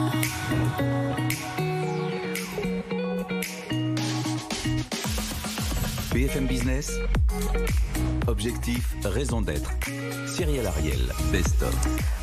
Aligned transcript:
Música 0.00 1.53
BFM 6.14 6.46
Business. 6.46 6.92
Objectif, 8.28 8.94
raison 9.04 9.40
d'être. 9.40 9.68
Cyril 10.28 10.64
Ariel, 10.64 11.00
Best 11.32 11.60
of. 11.62 11.74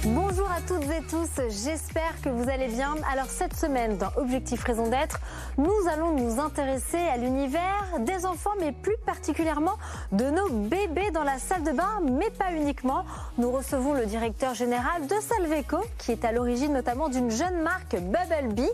Bonjour 0.04 0.50
à 0.50 0.62
toutes 0.62 0.90
et 0.90 1.02
tous, 1.10 1.30
j'espère 1.50 2.20
que 2.24 2.30
vous 2.30 2.50
allez 2.50 2.68
bien. 2.68 2.96
Alors 3.12 3.26
cette 3.26 3.56
semaine, 3.56 3.98
dans 3.98 4.12
Objectif 4.16 4.64
Raison 4.64 4.90
d'être, 4.90 5.20
nous 5.58 5.72
allons 5.94 6.16
nous 6.16 6.40
intéresser 6.40 6.98
à 6.98 7.18
l'univers 7.18 8.00
des 8.00 8.26
enfants, 8.26 8.52
mais 8.60 8.72
plus 8.72 8.96
particulièrement 9.06 9.78
de 10.12 10.26
nos 10.26 10.50
bébés 10.50 11.12
dans 11.14 11.24
la 11.24 11.38
salle 11.38 11.64
de 11.64 11.72
bain, 11.72 12.02
mais 12.02 12.30
pas 12.32 12.52
uniquement. 12.54 13.06
Nous 13.38 13.52
recevons 13.52 13.94
le 13.94 14.06
directeur 14.06 14.56
général 14.56 15.06
de 15.08 15.16
Salveco, 15.22 15.84
qui 15.98 16.12
est 16.12 16.26
à 16.26 16.32
l'origine 16.32 16.74
notamment 16.74 17.10
d'une 17.10 17.30
jeune 17.30 17.62
marque 17.62 17.96
Bubble 17.96 18.54
Bee. 18.54 18.72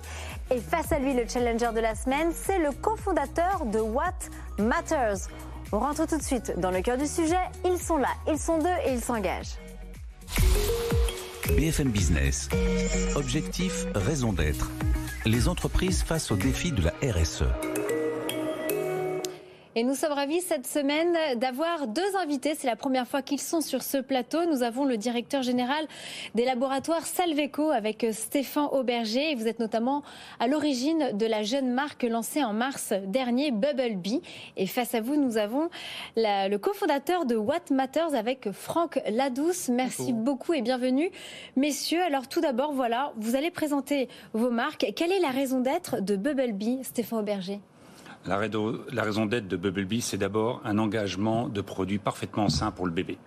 Et 0.50 0.60
face 0.60 0.92
à 0.92 1.00
lui, 1.00 1.14
le 1.14 1.28
challenger 1.28 1.74
de 1.76 1.82
la 1.82 1.96
semaine, 1.96 2.32
c'est 2.34 2.60
le 2.60 2.72
cofondateur 2.72 3.66
de 3.66 3.80
What 3.80 4.14
On 5.72 5.80
rentre 5.80 6.08
tout 6.08 6.18
de 6.18 6.24
suite 6.24 6.54
dans 6.58 6.72
le 6.72 6.82
cœur 6.82 6.98
du 6.98 7.08
sujet. 7.08 7.36
Ils 7.66 7.78
sont 7.78 7.98
là, 7.98 8.10
ils 8.28 8.40
sont 8.40 8.58
deux 8.60 8.70
et 8.86 8.94
ils 8.94 9.02
s'engagent. 9.02 9.58
BFM 11.56 11.90
Business. 11.90 12.50
Objectif, 13.16 13.86
raison 13.96 14.34
d'être. 14.34 14.70
Les 15.26 15.48
entreprises 15.48 16.04
face 16.04 16.32
au 16.32 16.36
défi 16.36 16.72
de 16.72 16.84
la 16.84 16.94
RSE. 17.12 17.44
Et 19.80 19.84
nous 19.84 19.94
sommes 19.94 20.14
ravis 20.14 20.42
cette 20.42 20.66
semaine 20.66 21.16
d'avoir 21.36 21.86
deux 21.86 22.16
invités. 22.20 22.56
C'est 22.56 22.66
la 22.66 22.76
première 22.76 23.08
fois 23.08 23.22
qu'ils 23.22 23.40
sont 23.40 23.62
sur 23.62 23.84
ce 23.84 24.00
plateau. 24.00 24.44
Nous 24.48 24.64
avons 24.64 24.86
le 24.86 24.98
directeur 24.98 25.44
général 25.44 25.86
des 26.34 26.46
laboratoires 26.46 27.06
Salveco 27.06 27.70
avec 27.70 28.04
Stéphane 28.12 28.70
Auberger. 28.72 29.30
Et 29.30 29.36
vous 29.36 29.48
êtes 29.48 29.60
notamment 29.60 30.02
à 30.40 30.48
l'origine 30.48 31.12
de 31.14 31.28
la 31.28 31.44
jeune 31.44 31.70
marque 31.70 32.02
lancée 32.02 32.44
en 32.44 32.54
mars 32.54 32.92
dernier, 33.06 33.52
Bubble 33.52 33.98
Bee. 33.98 34.24
Et 34.56 34.66
face 34.66 34.96
à 34.96 35.00
vous, 35.02 35.16
nous 35.16 35.38
avons 35.38 35.70
la- 36.16 36.48
le 36.50 36.58
cofondateur 36.58 37.26
de 37.28 37.36
What 37.36 37.70
Matters 37.70 38.16
avec 38.16 38.50
Franck 38.52 39.00
Ladouce. 39.08 39.70
Merci 39.70 40.12
beaucoup 40.12 40.54
et 40.56 40.64
bienvenue. 40.64 41.12
Messieurs, 41.56 42.02
alors 42.02 42.28
tout 42.28 42.42
d'abord, 42.42 42.74
voilà, 42.74 43.14
vous 43.18 43.36
allez 43.36 43.52
présenter 43.52 44.10
vos 44.34 44.50
marques. 44.50 44.92
Quelle 44.96 45.12
est 45.12 45.20
la 45.20 45.30
raison 45.30 45.60
d'être 45.60 46.02
de 46.02 46.16
Bubble 46.16 46.54
Bee, 46.54 46.80
Stéphane 46.82 47.20
Auberger? 47.20 47.60
La, 48.26 48.38
raison- 48.38 48.80
la 48.92 49.04
raison 49.04 49.26
d'être 49.26 49.48
de 49.48 49.56
Bubblebee, 49.56 50.02
c'est 50.02 50.18
d'abord 50.18 50.62
un 50.66 50.78
engagement 50.78 51.48
de 51.48 51.62
produits 51.62 51.98
parfaitement 52.00 52.50
sains 52.50 52.72
pour 52.72 52.86
le 52.86 52.92
bébé. 52.92 53.18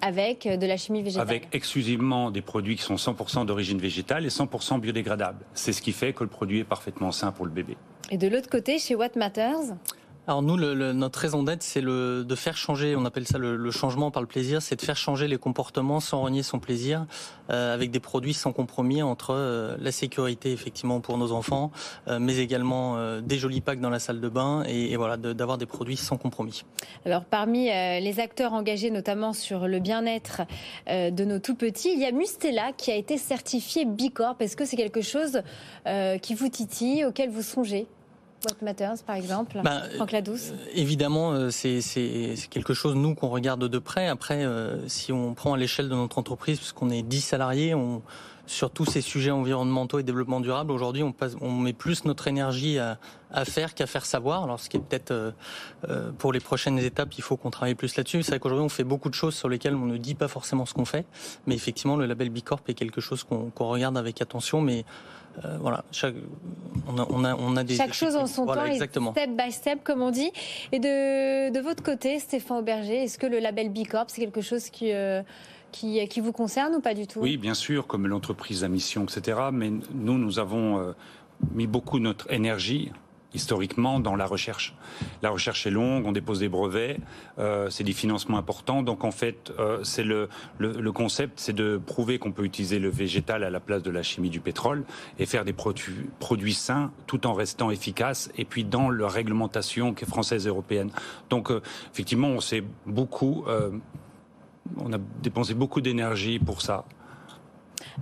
Avec 0.00 0.46
euh, 0.46 0.56
de 0.56 0.66
la 0.66 0.76
chimie 0.76 1.02
végétale. 1.02 1.26
Avec 1.26 1.48
exclusivement 1.52 2.30
des 2.30 2.42
produits 2.42 2.76
qui 2.76 2.82
sont 2.82 2.96
100% 2.96 3.46
d'origine 3.46 3.78
végétale 3.78 4.24
et 4.24 4.28
100% 4.28 4.80
biodégradables. 4.80 5.44
C'est 5.54 5.72
ce 5.72 5.80
qui 5.82 5.92
fait 5.92 6.12
que 6.12 6.24
le 6.24 6.30
produit 6.30 6.60
est 6.60 6.64
parfaitement 6.64 7.10
sain 7.12 7.32
pour 7.32 7.44
le 7.46 7.50
bébé. 7.50 7.76
Et 8.10 8.18
de 8.18 8.28
l'autre 8.28 8.50
côté, 8.50 8.78
chez 8.78 8.94
What 8.94 9.10
Matters, 9.16 9.74
Alors 10.26 10.40
nous, 10.40 10.56
le- 10.56 10.94
notre 10.94 11.18
raison 11.18 11.42
d'être, 11.42 11.62
c'est 11.62 11.82
de 11.82 12.34
faire 12.34 12.56
changer, 12.56 12.96
on 12.96 13.04
appelle 13.04 13.26
ça 13.26 13.36
le, 13.36 13.70
changement 13.70 14.10
par 14.10 14.22
le 14.22 14.28
plaisir, 14.28 14.62
c'est 14.62 14.76
de 14.76 14.80
faire 14.80 14.96
changer 14.96 15.28
les 15.28 15.36
comportements 15.36 16.00
sans 16.00 16.22
renier 16.22 16.42
son 16.42 16.58
plaisir, 16.58 17.04
euh, 17.50 17.74
avec 17.74 17.90
des 17.90 18.00
produits 18.00 18.32
sans 18.32 18.52
compromis 18.52 19.02
entre 19.02 19.34
euh, 19.34 19.76
la 19.78 19.92
sécurité 19.92 20.52
effectivement 20.52 21.00
pour 21.00 21.18
nos 21.18 21.32
enfants, 21.32 21.72
euh, 22.08 22.18
mais 22.18 22.38
également 22.38 22.74
des 23.20 23.36
jolis 23.36 23.60
packs 23.60 23.80
dans 23.80 23.90
la 23.90 23.98
salle 23.98 24.20
de 24.20 24.28
bain 24.30 24.62
et, 24.66 24.96
voilà, 24.96 25.18
d'avoir 25.18 25.58
des 25.58 25.66
produits 25.66 25.96
sans 25.96 26.16
compromis. 26.16 26.64
alors 27.04 27.24
parmi 27.24 27.66
les 27.66 28.20
acteurs 28.20 28.54
engagés 28.54 28.90
notamment 28.90 29.32
sur 29.32 29.68
le 29.68 29.78
bien-être 29.78 30.42
de 30.88 31.24
nos 31.24 31.38
tout 31.38 31.54
petits, 31.54 31.92
il 31.92 32.00
y 32.00 32.06
a 32.06 32.12
Mustela 32.12 32.72
qui 32.76 32.90
a 32.90 32.96
été 32.96 33.18
certifié 33.18 33.84
B 33.84 34.10
Corp. 34.12 34.40
Est-ce 34.40 34.56
que 34.56 34.64
c'est 34.64 34.76
quelque 34.76 35.02
chose 35.02 35.42
qui 36.22 36.34
vous 36.34 36.48
titille, 36.48 37.04
auquel 37.04 37.30
vous 37.30 37.42
songez? 37.42 37.86
What 38.44 38.64
Matters, 38.64 39.02
par 39.06 39.16
exemple 39.16 39.60
Ben, 39.62 39.82
Franck 39.96 40.12
Ladouce 40.12 40.50
Euh, 40.52 40.70
Évidemment, 40.74 41.32
euh, 41.32 41.50
c'est 41.50 41.80
c'est- 41.80 42.36
c'est 42.36 42.48
quelque 42.48 42.74
chose, 42.74 42.94
nous, 42.94 43.14
qu'on 43.14 43.28
regarde 43.28 43.66
de 43.68 43.78
près. 43.78 44.08
Après, 44.08 44.44
euh, 44.44 44.86
si 44.88 45.12
on 45.12 45.34
prend 45.34 45.54
à 45.54 45.56
l'échelle 45.56 45.88
de 45.88 45.94
notre 45.94 46.18
entreprise, 46.18 46.58
puisqu'on 46.58 46.90
est 46.90 47.02
10 47.02 47.20
salariés, 47.20 47.74
on, 47.74 48.02
sur 48.46 48.70
tous 48.70 48.84
ces 48.84 49.00
sujets 49.00 49.30
environnementaux 49.30 49.98
et 49.98 50.02
développement 50.02 50.40
durable, 50.40 50.70
aujourd'hui, 50.70 51.02
on, 51.02 51.12
passe- 51.12 51.36
on 51.40 51.50
met 51.50 51.72
plus 51.72 52.04
notre 52.04 52.28
énergie 52.28 52.78
à, 52.78 52.98
à 53.30 53.46
faire 53.46 53.74
qu'à 53.74 53.86
faire 53.86 54.04
savoir. 54.04 54.44
Alors, 54.44 54.60
ce 54.60 54.68
qui 54.68 54.76
est 54.76 54.80
peut-être 54.80 55.12
euh, 55.12 55.30
euh, 55.88 56.10
pour 56.12 56.30
les 56.32 56.40
prochaines 56.40 56.78
étapes, 56.78 57.14
il 57.16 57.22
faut 57.22 57.38
qu'on 57.38 57.50
travaille 57.50 57.74
plus 57.74 57.96
là-dessus. 57.96 58.22
C'est 58.22 58.32
vrai 58.32 58.40
qu'aujourd'hui, 58.40 58.66
on 58.66 58.68
fait 58.68 58.84
beaucoup 58.84 59.08
de 59.08 59.14
choses 59.14 59.34
sur 59.34 59.48
lesquelles 59.48 59.74
on 59.74 59.86
ne 59.86 59.96
dit 59.96 60.14
pas 60.14 60.28
forcément 60.28 60.66
ce 60.66 60.74
qu'on 60.74 60.84
fait. 60.84 61.06
Mais 61.46 61.54
effectivement, 61.54 61.96
le 61.96 62.04
label 62.04 62.28
B 62.28 62.40
Corp 62.42 62.68
est 62.68 62.74
quelque 62.74 63.00
chose 63.00 63.24
qu'on 63.24 63.48
qu'on 63.50 63.68
regarde 63.68 63.96
avec 63.96 64.20
attention. 64.20 64.60
Mais 64.60 64.84
euh, 65.44 65.56
voilà, 65.60 65.84
chaque, 65.90 66.14
on, 66.86 66.98
a, 66.98 67.06
on, 67.10 67.24
a, 67.24 67.34
on 67.34 67.56
a 67.56 67.64
des... 67.64 67.74
Chaque 67.74 67.94
chose 67.94 68.14
en 68.14 68.26
son 68.26 68.44
voilà, 68.44 68.62
temps, 68.62 68.68
et 68.68 68.72
exactement. 68.72 69.12
step 69.12 69.30
by 69.30 69.50
step, 69.50 69.82
comme 69.82 70.02
on 70.02 70.10
dit. 70.10 70.30
Et 70.72 70.78
de, 70.78 71.50
de 71.50 71.60
votre 71.60 71.82
côté, 71.82 72.18
Stéphane 72.18 72.58
Auberger, 72.58 73.04
est-ce 73.04 73.18
que 73.18 73.26
le 73.26 73.40
label 73.40 73.70
B 73.70 73.86
Corp, 73.86 74.10
c'est 74.10 74.20
quelque 74.20 74.42
chose 74.42 74.70
qui, 74.70 74.92
euh, 74.92 75.22
qui, 75.72 76.06
qui 76.08 76.20
vous 76.20 76.32
concerne 76.32 76.74
ou 76.76 76.80
pas 76.80 76.94
du 76.94 77.06
tout? 77.06 77.20
Oui, 77.20 77.36
bien 77.36 77.54
sûr, 77.54 77.86
comme 77.86 78.06
l'entreprise 78.06 78.62
à 78.62 78.68
mission, 78.68 79.04
etc. 79.04 79.38
Mais 79.52 79.72
nous, 79.92 80.18
nous 80.18 80.38
avons 80.38 80.78
euh, 80.78 80.92
mis 81.52 81.66
beaucoup 81.66 81.98
de 81.98 82.04
notre 82.04 82.30
énergie 82.32 82.92
historiquement 83.34 84.00
dans 84.00 84.16
la 84.16 84.26
recherche. 84.26 84.74
La 85.22 85.30
recherche 85.30 85.66
est 85.66 85.70
longue, 85.70 86.06
on 86.06 86.12
dépose 86.12 86.38
des 86.40 86.48
brevets, 86.48 86.98
euh, 87.38 87.68
c'est 87.70 87.84
des 87.84 87.92
financements 87.92 88.38
importants. 88.38 88.82
Donc 88.82 89.04
en 89.04 89.10
fait, 89.10 89.52
euh, 89.58 89.82
c'est 89.82 90.04
le, 90.04 90.28
le, 90.58 90.72
le 90.72 90.92
concept, 90.92 91.40
c'est 91.40 91.52
de 91.52 91.80
prouver 91.84 92.18
qu'on 92.18 92.32
peut 92.32 92.44
utiliser 92.44 92.78
le 92.78 92.88
végétal 92.88 93.44
à 93.44 93.50
la 93.50 93.60
place 93.60 93.82
de 93.82 93.90
la 93.90 94.02
chimie 94.02 94.30
du 94.30 94.40
pétrole 94.40 94.84
et 95.18 95.26
faire 95.26 95.44
des 95.44 95.52
produits, 95.52 96.08
produits 96.18 96.54
sains 96.54 96.92
tout 97.06 97.26
en 97.26 97.34
restant 97.34 97.70
efficaces 97.70 98.30
et 98.36 98.44
puis 98.44 98.64
dans 98.64 98.90
la 98.90 99.08
réglementation 99.08 99.94
qui 99.94 100.04
est 100.04 100.08
française 100.08 100.46
et 100.46 100.48
européenne. 100.48 100.90
Donc 101.30 101.50
euh, 101.50 101.60
effectivement, 101.92 102.28
on 102.28 102.40
s'est 102.40 102.64
beaucoup, 102.86 103.44
euh, 103.48 103.70
on 104.78 104.92
a 104.92 104.98
dépensé 105.22 105.54
beaucoup 105.54 105.80
d'énergie 105.80 106.38
pour 106.38 106.62
ça. 106.62 106.84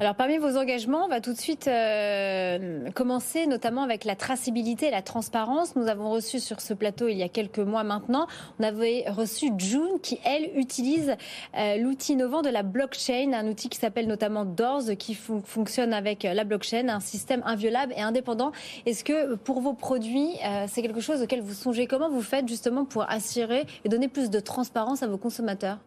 Alors 0.01 0.15
parmi 0.15 0.39
vos 0.39 0.57
engagements, 0.57 1.05
on 1.05 1.09
va 1.09 1.21
tout 1.21 1.35
de 1.35 1.39
suite 1.39 1.69
euh, 1.69 2.91
commencer 2.93 3.47
notamment 3.47 3.83
avec 3.83 4.05
la 4.05 4.17
traçabilité 4.17 4.87
et 4.87 4.91
la 4.91 5.03
transparence. 5.03 5.77
Nous 5.77 5.87
avons 5.87 6.11
reçu 6.11 6.41
sur 6.41 6.63
ce 6.63 6.73
plateau 6.73 7.09
il 7.09 7.19
y 7.19 7.23
a 7.23 7.29
quelques 7.29 7.59
mois 7.59 7.85
maintenant, 7.85 8.27
on 8.59 8.65
avait 8.65 9.05
reçu 9.11 9.51
June 9.59 10.01
qui 10.03 10.19
elle 10.25 10.51
utilise 10.59 11.15
euh, 11.59 11.77
l'outil 11.77 12.15
innovant 12.15 12.41
de 12.41 12.49
la 12.49 12.63
blockchain, 12.63 13.33
un 13.35 13.47
outil 13.47 13.69
qui 13.69 13.79
s'appelle 13.79 14.07
notamment 14.07 14.47
Doors 14.47 14.97
qui 14.99 15.15
fon- 15.15 15.43
fonctionne 15.45 15.93
avec 15.93 16.23
la 16.23 16.45
blockchain, 16.45 16.89
un 16.89 17.01
système 17.01 17.43
inviolable 17.45 17.93
et 17.97 18.01
indépendant. 18.01 18.53
Est-ce 18.87 19.05
que 19.05 19.35
pour 19.35 19.61
vos 19.61 19.75
produits, 19.75 20.31
euh, 20.45 20.65
c'est 20.69 20.81
quelque 20.81 21.01
chose 21.01 21.23
auquel 21.23 21.43
vous 21.43 21.55
songez? 21.55 21.87
Comment 21.87 22.09
vous 22.09 22.23
faites 22.23 22.49
justement 22.49 22.87
pour 22.87 23.09
assurer 23.11 23.67
et 23.85 23.89
donner 23.91 24.09
plus 24.09 24.31
de 24.31 24.41
transparence 24.41 25.03
à 25.03 25.07
vos 25.07 25.19
consommateurs? 25.19 25.79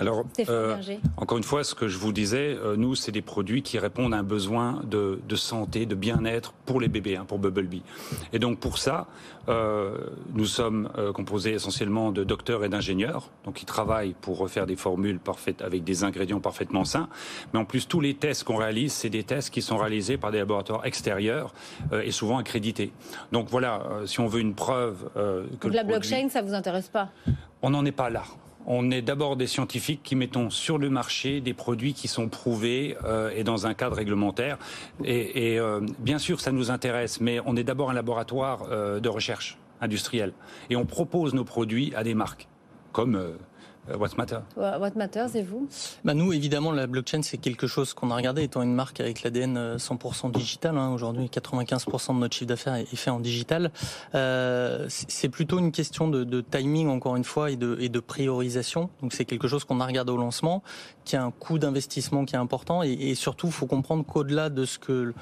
Alors, 0.00 0.24
euh, 0.48 0.76
encore 1.16 1.38
une 1.38 1.44
fois, 1.44 1.62
ce 1.62 1.74
que 1.74 1.86
je 1.86 1.98
vous 1.98 2.12
disais, 2.12 2.56
euh, 2.56 2.76
nous, 2.76 2.94
c'est 2.94 3.12
des 3.12 3.22
produits 3.22 3.62
qui 3.62 3.78
répondent 3.78 4.14
à 4.14 4.18
un 4.18 4.22
besoin 4.22 4.80
de, 4.84 5.20
de 5.28 5.36
santé, 5.36 5.84
de 5.86 5.94
bien-être 5.94 6.52
pour 6.64 6.80
les 6.80 6.88
bébés, 6.88 7.16
hein, 7.16 7.24
pour 7.28 7.38
Bubblebee. 7.38 7.82
Et 8.32 8.38
donc, 8.38 8.58
pour 8.58 8.78
ça, 8.78 9.06
euh, 9.48 9.96
nous 10.34 10.46
sommes 10.46 10.88
composés 11.14 11.52
essentiellement 11.52 12.12
de 12.12 12.24
docteurs 12.24 12.64
et 12.64 12.68
d'ingénieurs, 12.68 13.30
donc 13.44 13.54
qui 13.54 13.66
travaillent 13.66 14.14
pour 14.20 14.38
refaire 14.38 14.66
des 14.66 14.76
formules 14.76 15.18
parfaites 15.18 15.60
avec 15.62 15.84
des 15.84 16.02
ingrédients 16.04 16.40
parfaitement 16.40 16.84
sains. 16.84 17.08
Mais 17.52 17.58
en 17.60 17.64
plus, 17.64 17.86
tous 17.86 18.00
les 18.00 18.14
tests 18.14 18.44
qu'on 18.44 18.56
réalise, 18.56 18.92
c'est 18.92 19.10
des 19.10 19.24
tests 19.24 19.50
qui 19.50 19.60
sont 19.62 19.76
réalisés 19.76 20.16
par 20.16 20.30
des 20.30 20.38
laboratoires 20.38 20.86
extérieurs 20.86 21.52
et 22.04 22.10
souvent 22.10 22.38
accrédités. 22.38 22.92
Donc 23.32 23.48
voilà, 23.50 23.82
si 24.06 24.20
on 24.20 24.26
veut 24.26 24.40
une 24.40 24.54
preuve 24.54 25.10
que 25.14 25.20
Donc 25.68 25.74
la 25.74 25.82
produit- 25.84 25.86
blockchain, 25.88 26.28
ça 26.30 26.42
vous 26.42 26.54
intéresse 26.54 26.88
pas? 26.88 27.08
On 27.62 27.70
n'en 27.70 27.84
est 27.84 27.92
pas 27.92 28.08
là. 28.10 28.22
On 28.66 28.90
est 28.90 29.02
d'abord 29.02 29.36
des 29.36 29.46
scientifiques 29.46 30.02
qui 30.02 30.16
mettons 30.16 30.50
sur 30.50 30.78
le 30.78 30.90
marché 30.90 31.40
des 31.40 31.54
produits 31.54 31.94
qui 31.94 32.08
sont 32.08 32.28
prouvés 32.28 32.96
euh, 33.04 33.30
et 33.34 33.42
dans 33.42 33.66
un 33.66 33.74
cadre 33.74 33.96
réglementaire. 33.96 34.58
Et, 35.04 35.52
et, 35.52 35.58
euh, 35.58 35.80
bien 35.98 36.18
sûr, 36.18 36.40
ça 36.40 36.52
nous 36.52 36.70
intéresse, 36.70 37.20
mais 37.20 37.40
on 37.46 37.56
est 37.56 37.64
d'abord 37.64 37.90
un 37.90 37.94
laboratoire 37.94 38.66
euh, 38.70 39.00
de 39.00 39.08
recherche 39.08 39.58
industrielle. 39.80 40.32
Et 40.68 40.76
on 40.76 40.84
propose 40.84 41.34
nos 41.34 41.44
produits 41.44 41.92
à 41.96 42.04
des 42.04 42.14
marques, 42.14 42.48
comme 42.92 43.16
euh, 43.16 43.32
What 43.98 44.10
Matters. 44.16 44.42
What 44.56 44.92
Matters 44.96 45.36
et 45.36 45.42
vous? 45.42 45.68
Bah 46.04 46.14
Nous, 46.14 46.32
évidemment, 46.32 46.72
la 46.72 46.86
blockchain, 46.86 47.22
c'est 47.22 47.38
quelque 47.38 47.66
chose 47.66 47.94
qu'on 47.94 48.10
a 48.10 48.16
regardé 48.16 48.42
étant 48.42 48.62
une 48.62 48.74
marque 48.74 49.00
avec 49.00 49.22
l'ADN 49.22 49.76
100% 49.76 50.32
digital. 50.32 50.76
Hein. 50.76 50.92
Aujourd'hui, 50.92 51.26
95% 51.26 52.14
de 52.14 52.20
notre 52.20 52.34
chiffre 52.34 52.48
d'affaires 52.48 52.74
est 52.74 52.96
fait 52.96 53.10
en 53.10 53.20
digital. 53.20 53.70
Euh, 54.14 54.86
c'est 54.88 55.28
plutôt 55.28 55.58
une 55.58 55.72
question 55.72 56.08
de, 56.08 56.24
de, 56.24 56.40
timing, 56.40 56.88
encore 56.88 57.16
une 57.16 57.24
fois, 57.24 57.50
et 57.50 57.56
de, 57.56 57.76
et 57.80 57.88
de 57.88 58.00
priorisation. 58.00 58.90
Donc, 59.02 59.12
c'est 59.12 59.24
quelque 59.24 59.48
chose 59.48 59.64
qu'on 59.64 59.80
a 59.80 59.86
regardé 59.86 60.12
au 60.12 60.16
lancement, 60.16 60.62
qui 61.04 61.16
a 61.16 61.24
un 61.24 61.30
coût 61.30 61.58
d'investissement 61.58 62.24
qui 62.24 62.34
est 62.34 62.38
important. 62.38 62.82
Et, 62.82 62.92
et 62.92 63.14
surtout, 63.14 63.46
il 63.46 63.52
faut 63.52 63.66
comprendre 63.66 64.04
qu'au-delà 64.04 64.50
de 64.50 64.64
ce 64.64 64.78
que 64.78 65.12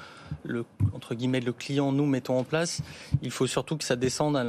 le, 0.43 0.65
entre 0.93 1.15
guillemets, 1.15 1.39
le 1.39 1.53
client, 1.53 1.91
nous, 1.91 2.05
mettons 2.05 2.37
en 2.37 2.43
place, 2.43 2.81
il 3.21 3.31
faut 3.31 3.47
surtout 3.47 3.77
que 3.77 3.83
ça 3.83 3.95
descende 3.95 4.37
à, 4.37 4.45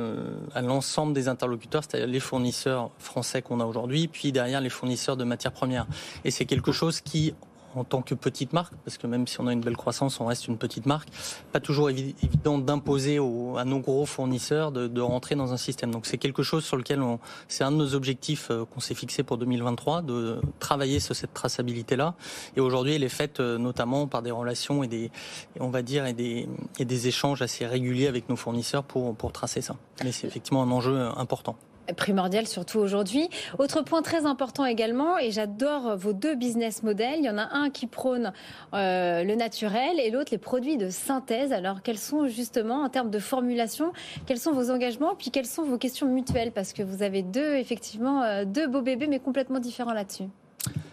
à 0.55 0.63
l'ensemble 0.63 1.13
des 1.13 1.29
interlocuteurs, 1.29 1.83
c'est-à-dire 1.85 2.09
les 2.09 2.21
fournisseurs 2.21 2.91
français 2.99 3.43
qu'on 3.43 3.61
a 3.61 3.65
aujourd'hui, 3.65 4.10
puis 4.13 4.33
derrière 4.33 4.61
les 4.61 4.71
fournisseurs 4.71 5.17
de 5.17 5.25
matières 5.25 5.53
premières. 5.53 5.87
Et 6.25 6.31
c'est 6.31 6.45
quelque 6.45 6.73
chose 6.73 7.01
qui, 7.01 7.35
en 7.75 7.85
tant 7.85 8.03
que 8.03 8.15
petite 8.15 8.53
marque, 8.53 8.75
parce 8.85 8.99
que 8.99 9.07
même 9.07 9.27
si 9.27 9.41
on 9.41 9.47
a 9.47 9.53
une 9.53 9.61
belle 9.61 9.77
croissance, 9.77 10.21
on 10.21 10.27
reste 10.27 10.49
une 10.49 10.59
petite 10.59 10.87
marque, 10.87 11.09
pas 11.53 11.61
toujours 11.61 11.91
évident 11.91 12.59
d'imposer 12.59 13.19
à 13.57 13.65
nos 13.65 13.79
gros 13.79 14.07
fournisseurs 14.07 14.73
de, 14.73 15.01
rentrer 15.01 15.35
dans 15.35 15.53
un 15.53 15.57
système. 15.57 15.91
Donc 15.91 16.07
c'est 16.07 16.19
quelque 16.19 16.43
chose 16.43 16.65
sur 16.65 16.77
lequel 16.77 17.03
c'est 17.49 17.65
un 17.65 17.73
de 17.73 17.77
nos 17.77 17.95
objectifs 17.95 18.49
euh, 18.51 18.65
qu'on 18.65 18.81
s'est 18.81 18.95
fixé 18.95 19.23
pour 19.23 19.39
2023, 19.39 20.03
de 20.03 20.41
travailler 20.59 21.01
sur 21.01 21.17
cette 21.17 21.33
traçabilité-là. 21.33 22.15
Et 22.57 22.61
aujourd'hui, 22.61 22.95
elle 22.95 23.03
est 23.03 23.09
faite 23.09 23.41
euh, 23.41 23.57
notamment 23.57 24.07
par 24.07 24.23
des 24.23 24.31
relations 24.31 24.83
et 24.83 24.89
des, 24.89 25.11
on 25.59 25.69
va 25.69 25.83
dire, 25.83 26.05
et 26.07 26.13
des 26.15 27.09
échanges 27.09 27.41
assez 27.41 27.67
réguliers 27.67 28.09
avec 28.09 28.29
nos 28.29 28.37
fournisseurs 28.37 28.85
pour, 28.85 29.15
pour 29.15 29.33
tracer 29.33 29.63
ça. 29.63 29.77
Mais 30.05 30.13
c'est 30.13 30.27
effectivement 30.27 30.63
un 30.63 30.71
enjeu 30.71 30.97
euh, 30.97 31.11
important 31.17 31.57
primordial 31.97 32.47
surtout 32.47 32.79
aujourd'hui. 32.79 33.29
Autre 33.59 33.83
point 33.83 34.03
très 34.03 34.27
important 34.27 34.65
également, 34.65 35.19
et 35.19 35.31
j'adore 35.31 35.97
vos 35.97 36.13
deux 36.13 36.35
business 36.35 36.83
models. 36.83 37.19
Il 37.19 37.25
y 37.25 37.31
en 37.31 37.39
a 37.39 37.49
un 37.53 37.71
qui 37.71 37.87
prône 37.87 38.33
euh, 38.75 39.25
le 39.25 39.35
naturel 39.35 39.99
et 39.99 40.11
l'autre 40.11 40.31
les 40.33 40.39
produits 40.39 40.77
de 40.77 40.91
synthèse. 40.91 41.53
Alors 41.53 41.83
quels 41.83 41.99
sont 41.99 42.29
justement 42.29 42.83
en 42.83 42.89
termes 42.89 43.11
de 43.11 43.19
formulation, 43.19 43.93
quels 44.27 44.39
sont 44.39 44.53
vos 44.53 44.71
engagements, 44.71 45.15
puis 45.15 45.31
quelles 45.31 45.47
sont 45.47 45.65
vos 45.65 45.79
questions 45.79 46.07
mutuelles? 46.07 46.53
Parce 46.53 46.73
que 46.73 46.83
vous 46.83 47.03
avez 47.03 47.23
deux 47.23 47.55
effectivement 47.55 48.23
euh, 48.23 48.45
deux 48.45 48.67
beaux 48.67 48.83
bébés 48.83 49.07
mais 49.07 49.19
complètement 49.19 49.59
différents 49.59 49.93
là-dessus. 49.93 50.25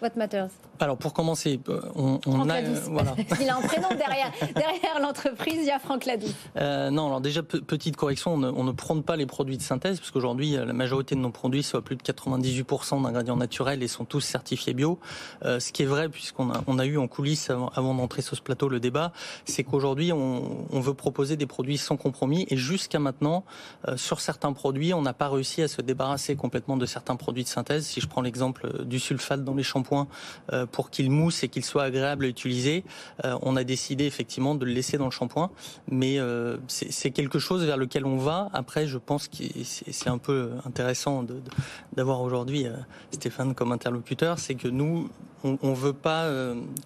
What 0.02 0.12
matters? 0.16 0.50
Alors 0.80 0.98
pour 0.98 1.14
commencer, 1.14 1.60
euh, 1.70 1.82
on, 1.96 2.20
on 2.28 2.50
a 2.50 2.62
voilà. 2.90 3.16
il 3.42 3.50
a 3.50 3.58
un 3.58 3.62
prénom 3.62 3.90
derrière 3.98 4.32
derrière 4.54 5.00
l'entreprise, 5.02 5.56
il 5.58 5.66
y 5.66 5.72
a 5.72 5.80
Franck 5.80 6.06
Ladou. 6.06 6.28
Euh, 6.58 6.92
non, 6.92 7.08
alors 7.08 7.22
déjà 7.22 7.42
petite 7.42 7.96
correction, 7.96 8.36
on 8.36 8.38
ne, 8.38 8.50
on 8.50 8.64
ne 8.64 8.72
prône 8.72 9.02
pas 9.02 9.16
les 9.16 9.26
produits 9.26 9.58
de 9.58 9.64
synthèse 9.64 10.00
parce 10.00 10.12
qu'aujourd'hui 10.12 10.56
euh, 10.56 10.66
la 10.66 10.74
majorité 10.74 11.16
de 11.16 11.20
nos 11.20 11.32
produits 11.32 11.64
sont 11.64 11.80
à 11.80 11.82
plus 11.82 11.96
de 11.96 12.04
98% 12.04 13.02
d'ingrédients 13.02 13.38
naturels 13.38 13.82
et 13.82 13.88
sont 13.88 14.06
tous 14.06 14.22
certifiés 14.22 14.76
bio. 14.76 15.00
Euh, 15.44 15.60
ce 15.60 15.72
qui 15.72 15.82
est 15.82 15.88
vrai 15.88 16.10
puisqu'on 16.10 16.52
a 16.52 16.62
on 16.68 16.78
a 16.78 16.86
eu 16.86 16.98
en 16.98 17.08
coulisses 17.08 17.50
avant, 17.50 17.70
avant 17.70 17.96
d'entrer 17.96 18.22
sur 18.22 18.38
ce 18.38 18.42
plateau 18.42 18.70
le 18.70 18.80
débat, 18.80 19.14
c'est 19.46 19.64
qu'aujourd'hui 19.64 20.14
on, 20.14 20.68
on, 20.72 20.80
veut 20.80 20.94
proposer 20.94 21.38
des 21.38 21.48
produits 21.48 21.78
sans 21.78 21.98
compromis 21.98 22.46
et 22.50 22.58
jusqu'à 22.58 23.00
maintenant 23.00 23.46
euh, 23.88 23.98
sur 23.98 24.20
certains 24.20 24.54
produits 24.54 24.94
on 24.94 25.02
n'a 25.02 25.14
pas 25.14 25.30
réussi 25.30 25.64
à 25.64 25.68
se 25.68 25.82
débarrasser 25.82 26.36
complètement 26.36 26.78
de 26.78 26.86
certains 26.86 27.16
produits 27.16 27.44
de 27.44 27.50
synthèse. 27.50 27.88
Si 27.88 28.00
je 28.00 28.08
prends 28.08 28.22
l'exemple 28.22 28.86
du 28.86 29.00
sulfate 29.00 29.44
dans 29.44 29.56
les 29.56 29.64
shampoings 29.64 29.87
pour 30.72 30.89
qu'il 30.89 31.12
mousse 31.12 31.44
et 31.44 31.48
qu'il 31.50 31.63
soit 31.63 31.84
agréable 31.84 32.25
à 32.25 32.28
utiliser, 32.28 32.84
euh, 33.25 33.38
on 33.42 33.56
a 33.56 33.63
décidé 33.63 34.06
effectivement 34.06 34.56
de 34.56 34.66
le 34.66 34.72
laisser 34.72 34.98
dans 34.98 35.06
le 35.06 35.12
shampoing. 35.12 35.51
Mais 35.89 36.19
euh, 36.19 36.57
c'est 36.68 37.12
quelque 37.12 37.39
chose 37.39 37.63
vers 37.63 37.78
lequel 37.78 38.06
on 38.06 38.18
va. 38.18 38.50
Après, 38.54 38.88
je 38.88 38.98
pense 38.98 39.28
que 39.28 39.44
c'est 39.63 40.10
un 40.10 40.18
peu 40.18 40.51
intéressant 40.66 41.25
d'avoir 41.95 42.22
aujourd'hui 42.22 42.68
euh, 42.68 42.74
Stéphane 43.12 43.54
comme 43.54 43.72
interlocuteur, 43.72 44.39
c'est 44.39 44.56
que 44.56 44.68
nous, 44.68 45.10
on 45.44 45.57
ne 45.62 45.75
veut 45.75 45.94
pas 45.94 46.30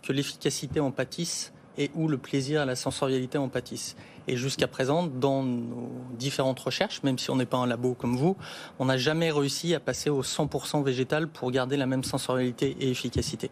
que 0.03 0.13
l'efficacité 0.13 0.79
en 0.79 0.91
pâtisse 0.91 1.51
et 1.77 1.91
où 1.95 2.07
le 2.07 2.17
plaisir 2.17 2.61
et 2.63 2.65
la 2.65 2.75
sensorialité 2.75 3.37
en 3.37 3.49
pâtissent. 3.49 3.95
Et 4.27 4.35
jusqu'à 4.35 4.67
présent, 4.67 5.07
dans 5.07 5.43
nos 5.43 5.89
différentes 6.17 6.59
recherches, 6.59 7.01
même 7.03 7.17
si 7.17 7.31
on 7.31 7.35
n'est 7.35 7.45
pas 7.45 7.57
un 7.57 7.67
labo 7.67 7.93
comme 7.93 8.15
vous, 8.15 8.37
on 8.79 8.85
n'a 8.85 8.97
jamais 8.97 9.31
réussi 9.31 9.73
à 9.73 9.79
passer 9.79 10.09
au 10.09 10.21
100% 10.21 10.83
végétal 10.83 11.27
pour 11.27 11.51
garder 11.51 11.77
la 11.77 11.85
même 11.85 12.03
sensorialité 12.03 12.77
et 12.79 12.89
efficacité. 12.91 13.49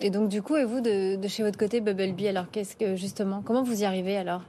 Et 0.00 0.10
donc, 0.10 0.28
du 0.28 0.42
coup, 0.42 0.56
et 0.56 0.64
vous, 0.64 0.80
de, 0.80 1.16
de 1.16 1.28
chez 1.28 1.42
votre 1.42 1.58
côté, 1.58 1.80
Bubblebee, 1.80 2.28
alors 2.28 2.46
qu'est-ce 2.50 2.76
que, 2.76 2.94
justement, 2.94 3.42
comment 3.44 3.62
vous 3.62 3.82
y 3.82 3.84
arrivez 3.84 4.16
alors? 4.16 4.42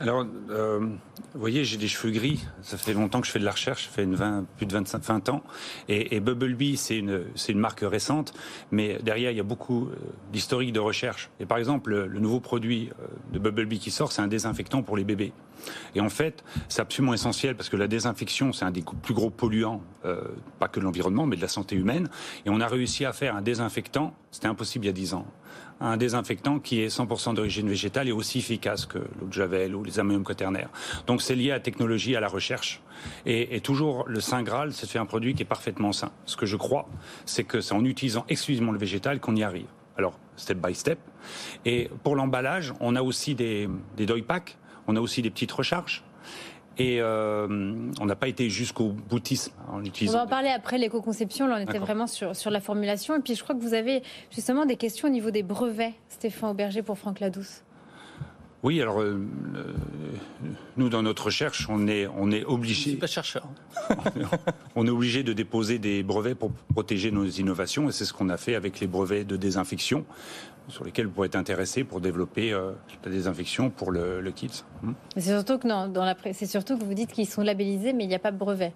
Alors, 0.00 0.26
euh, 0.50 0.88
vous 1.34 1.40
voyez, 1.40 1.64
j'ai 1.64 1.78
des 1.78 1.88
cheveux 1.88 2.12
gris. 2.12 2.44
Ça 2.62 2.76
fait 2.76 2.92
longtemps 2.92 3.20
que 3.20 3.26
je 3.26 3.32
fais 3.32 3.38
de 3.38 3.44
la 3.44 3.52
recherche. 3.52 3.86
Ça 3.86 3.90
fait 3.90 4.04
une 4.04 4.14
20, 4.14 4.44
plus 4.56 4.66
de 4.66 4.72
25, 4.72 5.02
20 5.02 5.28
ans. 5.30 5.42
Et, 5.88 6.16
et 6.16 6.20
Bubblebee, 6.20 6.76
c'est 6.76 6.98
une, 6.98 7.24
marque 7.54 7.80
récente. 7.80 8.34
Mais 8.70 8.98
derrière, 9.02 9.30
il 9.30 9.36
y 9.36 9.40
a 9.40 9.44
beaucoup 9.44 9.86
euh, 9.86 9.96
d'historique 10.32 10.72
de 10.72 10.80
recherche. 10.80 11.30
Et 11.40 11.46
par 11.46 11.58
exemple, 11.58 11.90
le, 11.90 12.20
nouveau 12.20 12.40
produit 12.40 12.90
euh, 13.00 13.06
de 13.32 13.38
Bubblebee 13.38 13.78
qui 13.78 13.90
sort, 13.90 14.12
c'est 14.12 14.22
un 14.22 14.28
désinfectant 14.28 14.82
pour 14.82 14.96
les 14.96 15.04
bébés. 15.04 15.32
Et 15.94 16.00
en 16.00 16.08
fait, 16.08 16.44
c'est 16.68 16.82
absolument 16.82 17.14
essentiel 17.14 17.56
parce 17.56 17.68
que 17.68 17.76
la 17.76 17.88
désinfection, 17.88 18.52
c'est 18.52 18.64
un 18.64 18.70
des 18.70 18.84
plus 19.02 19.14
gros 19.14 19.30
polluants, 19.30 19.82
euh, 20.04 20.22
pas 20.58 20.68
que 20.68 20.80
de 20.80 20.84
l'environnement, 20.84 21.26
mais 21.26 21.36
de 21.36 21.42
la 21.42 21.48
santé 21.48 21.76
humaine. 21.76 22.08
Et 22.46 22.50
on 22.50 22.60
a 22.60 22.66
réussi 22.66 23.04
à 23.04 23.12
faire 23.12 23.36
un 23.36 23.42
désinfectant, 23.42 24.14
c'était 24.30 24.48
impossible 24.48 24.84
il 24.84 24.88
y 24.88 24.90
a 24.90 24.94
10 24.94 25.14
ans, 25.14 25.26
un 25.80 25.96
désinfectant 25.96 26.60
qui 26.60 26.80
est 26.80 26.88
100% 26.88 27.34
d'origine 27.34 27.68
végétale 27.68 28.08
et 28.08 28.12
aussi 28.12 28.38
efficace 28.38 28.86
que 28.86 28.98
l'eau 28.98 29.26
de 29.26 29.32
javel 29.32 29.74
ou 29.74 29.82
les 29.82 29.98
ammonium 29.98 30.24
quaternaires. 30.24 30.70
C'est 31.20 31.34
lié 31.34 31.50
à 31.50 31.54
la 31.54 31.60
technologie, 31.60 32.16
à 32.16 32.20
la 32.20 32.28
recherche. 32.28 32.80
Et, 33.26 33.56
et 33.56 33.60
toujours, 33.60 34.04
le 34.08 34.20
Saint 34.20 34.42
Graal, 34.42 34.72
c'est 34.72 34.86
de 34.86 34.90
faire 34.90 35.02
un 35.02 35.06
produit 35.06 35.34
qui 35.34 35.42
est 35.42 35.46
parfaitement 35.46 35.92
sain. 35.92 36.12
Ce 36.24 36.36
que 36.36 36.46
je 36.46 36.56
crois, 36.56 36.88
c'est 37.26 37.44
que 37.44 37.60
c'est 37.60 37.74
en 37.74 37.84
utilisant 37.84 38.24
exclusivement 38.28 38.72
le 38.72 38.78
végétal 38.78 39.20
qu'on 39.20 39.36
y 39.36 39.42
arrive. 39.42 39.66
Alors, 39.98 40.18
step 40.36 40.58
by 40.58 40.74
step. 40.74 40.98
Et 41.66 41.90
pour 42.02 42.16
l'emballage, 42.16 42.72
on 42.80 42.96
a 42.96 43.02
aussi 43.02 43.34
des, 43.34 43.68
des 43.96 44.06
deuil 44.06 44.22
packs, 44.22 44.56
on 44.86 44.96
a 44.96 45.00
aussi 45.00 45.20
des 45.20 45.30
petites 45.30 45.52
recharges. 45.52 46.02
Et 46.78 47.02
euh, 47.02 47.46
on 48.00 48.06
n'a 48.06 48.16
pas 48.16 48.28
été 48.28 48.48
jusqu'au 48.48 48.88
boutisme 48.88 49.52
en 49.70 49.84
utilisant. 49.84 50.14
On 50.14 50.20
va 50.20 50.24
en 50.24 50.28
parler 50.28 50.48
après 50.48 50.78
l'éco-conception. 50.78 51.46
Là, 51.46 51.56
on 51.58 51.62
était 51.62 51.78
vraiment 51.78 52.06
sur, 52.06 52.34
sur 52.34 52.50
la 52.50 52.62
formulation. 52.62 53.14
Et 53.14 53.20
puis, 53.20 53.34
je 53.34 53.42
crois 53.42 53.54
que 53.54 53.60
vous 53.60 53.74
avez 53.74 54.02
justement 54.30 54.64
des 54.64 54.76
questions 54.76 55.08
au 55.08 55.10
niveau 55.10 55.30
des 55.30 55.42
brevets, 55.42 55.92
Stéphane 56.08 56.48
Auberger, 56.48 56.80
pour 56.80 56.96
Franck 56.96 57.20
Ladouce. 57.20 57.62
Oui, 58.62 58.80
alors 58.80 59.02
euh, 59.02 59.20
nous 60.76 60.88
dans 60.88 61.02
notre 61.02 61.26
recherche, 61.26 61.66
on 61.68 61.86
est 61.86 62.06
on 62.16 62.30
est 62.30 62.44
obligé. 62.44 62.74
Je 62.84 62.88
suis 62.90 62.96
pas 62.96 63.06
chercheur. 63.06 63.46
on 64.76 64.86
est 64.86 64.90
obligé 64.90 65.22
de 65.22 65.32
déposer 65.32 65.78
des 65.78 66.02
brevets 66.02 66.34
pour 66.34 66.52
protéger 66.72 67.10
nos 67.10 67.26
innovations 67.26 67.88
et 67.88 67.92
c'est 67.92 68.04
ce 68.04 68.12
qu'on 68.12 68.28
a 68.28 68.36
fait 68.36 68.54
avec 68.54 68.80
les 68.80 68.86
brevets 68.86 69.26
de 69.26 69.36
désinfection 69.36 70.04
sur 70.68 70.84
lesquels 70.84 71.06
vous 71.06 71.12
pourrez 71.12 71.26
être 71.26 71.36
intéressé 71.36 71.84
pour 71.84 72.00
développer 72.00 72.52
euh, 72.52 72.72
la 73.04 73.10
désinfection 73.10 73.70
pour 73.70 73.90
le, 73.90 74.20
le 74.20 74.30
kids. 74.30 74.64
Hmm 74.82 74.92
c'est 75.16 75.30
surtout 75.30 75.58
que 75.58 75.66
non, 75.66 75.88
dans 75.88 76.04
la 76.04 76.16
c'est 76.32 76.46
surtout 76.46 76.78
que 76.78 76.84
vous 76.84 76.94
dites 76.94 77.12
qu'ils 77.12 77.28
sont 77.28 77.42
labellisés, 77.42 77.92
mais 77.92 78.04
il 78.04 78.08
n'y 78.08 78.14
a 78.14 78.20
pas 78.20 78.32
de 78.32 78.38
brevet. 78.38 78.72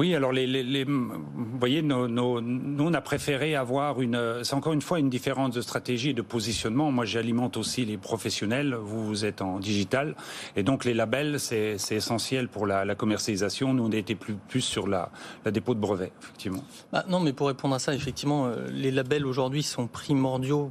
Oui, 0.00 0.14
alors 0.14 0.32
vous 0.32 1.58
voyez, 1.58 1.82
nous 1.82 1.98
on 1.98 2.94
a 2.94 3.00
préféré 3.02 3.54
avoir 3.54 4.00
une, 4.00 4.42
c'est 4.44 4.54
encore 4.54 4.72
une 4.72 4.80
fois 4.80 4.98
une 4.98 5.10
différence 5.10 5.52
de 5.52 5.60
stratégie 5.60 6.08
et 6.08 6.14
de 6.14 6.22
positionnement. 6.22 6.90
Moi, 6.90 7.04
j'alimente 7.04 7.58
aussi 7.58 7.84
les 7.84 7.98
professionnels. 7.98 8.74
Vous, 8.74 9.04
vous 9.04 9.26
êtes 9.26 9.42
en 9.42 9.58
digital, 9.58 10.14
et 10.56 10.62
donc 10.62 10.86
les 10.86 10.94
labels, 10.94 11.38
c'est 11.38 11.76
essentiel 11.90 12.48
pour 12.48 12.66
la, 12.66 12.94
commercialisation. 12.94 13.74
Nous, 13.74 13.84
on 13.84 13.90
été 13.90 14.14
plus, 14.14 14.36
plus 14.48 14.62
sur 14.62 14.88
la, 14.88 15.10
la 15.44 15.50
dépôt 15.50 15.74
de 15.74 15.80
brevets, 15.80 16.12
effectivement. 16.22 16.64
Bah, 16.92 17.04
non, 17.06 17.20
mais 17.20 17.34
pour 17.34 17.48
répondre 17.48 17.74
à 17.74 17.78
ça, 17.78 17.94
effectivement, 17.94 18.46
euh, 18.46 18.68
les 18.72 18.90
labels 18.90 19.26
aujourd'hui 19.26 19.62
sont 19.62 19.86
primordiaux. 19.86 20.70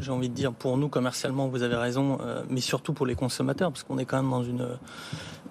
J'ai 0.00 0.12
envie 0.12 0.28
de 0.28 0.34
dire 0.34 0.52
pour 0.52 0.76
nous 0.76 0.88
commercialement, 0.88 1.48
vous 1.48 1.64
avez 1.64 1.74
raison, 1.74 2.18
euh, 2.20 2.44
mais 2.48 2.60
surtout 2.60 2.92
pour 2.92 3.06
les 3.06 3.16
consommateurs, 3.16 3.72
parce 3.72 3.82
qu'on 3.82 3.98
est 3.98 4.04
quand 4.04 4.22
même 4.22 4.30
dans 4.30 4.44
une 4.44 4.68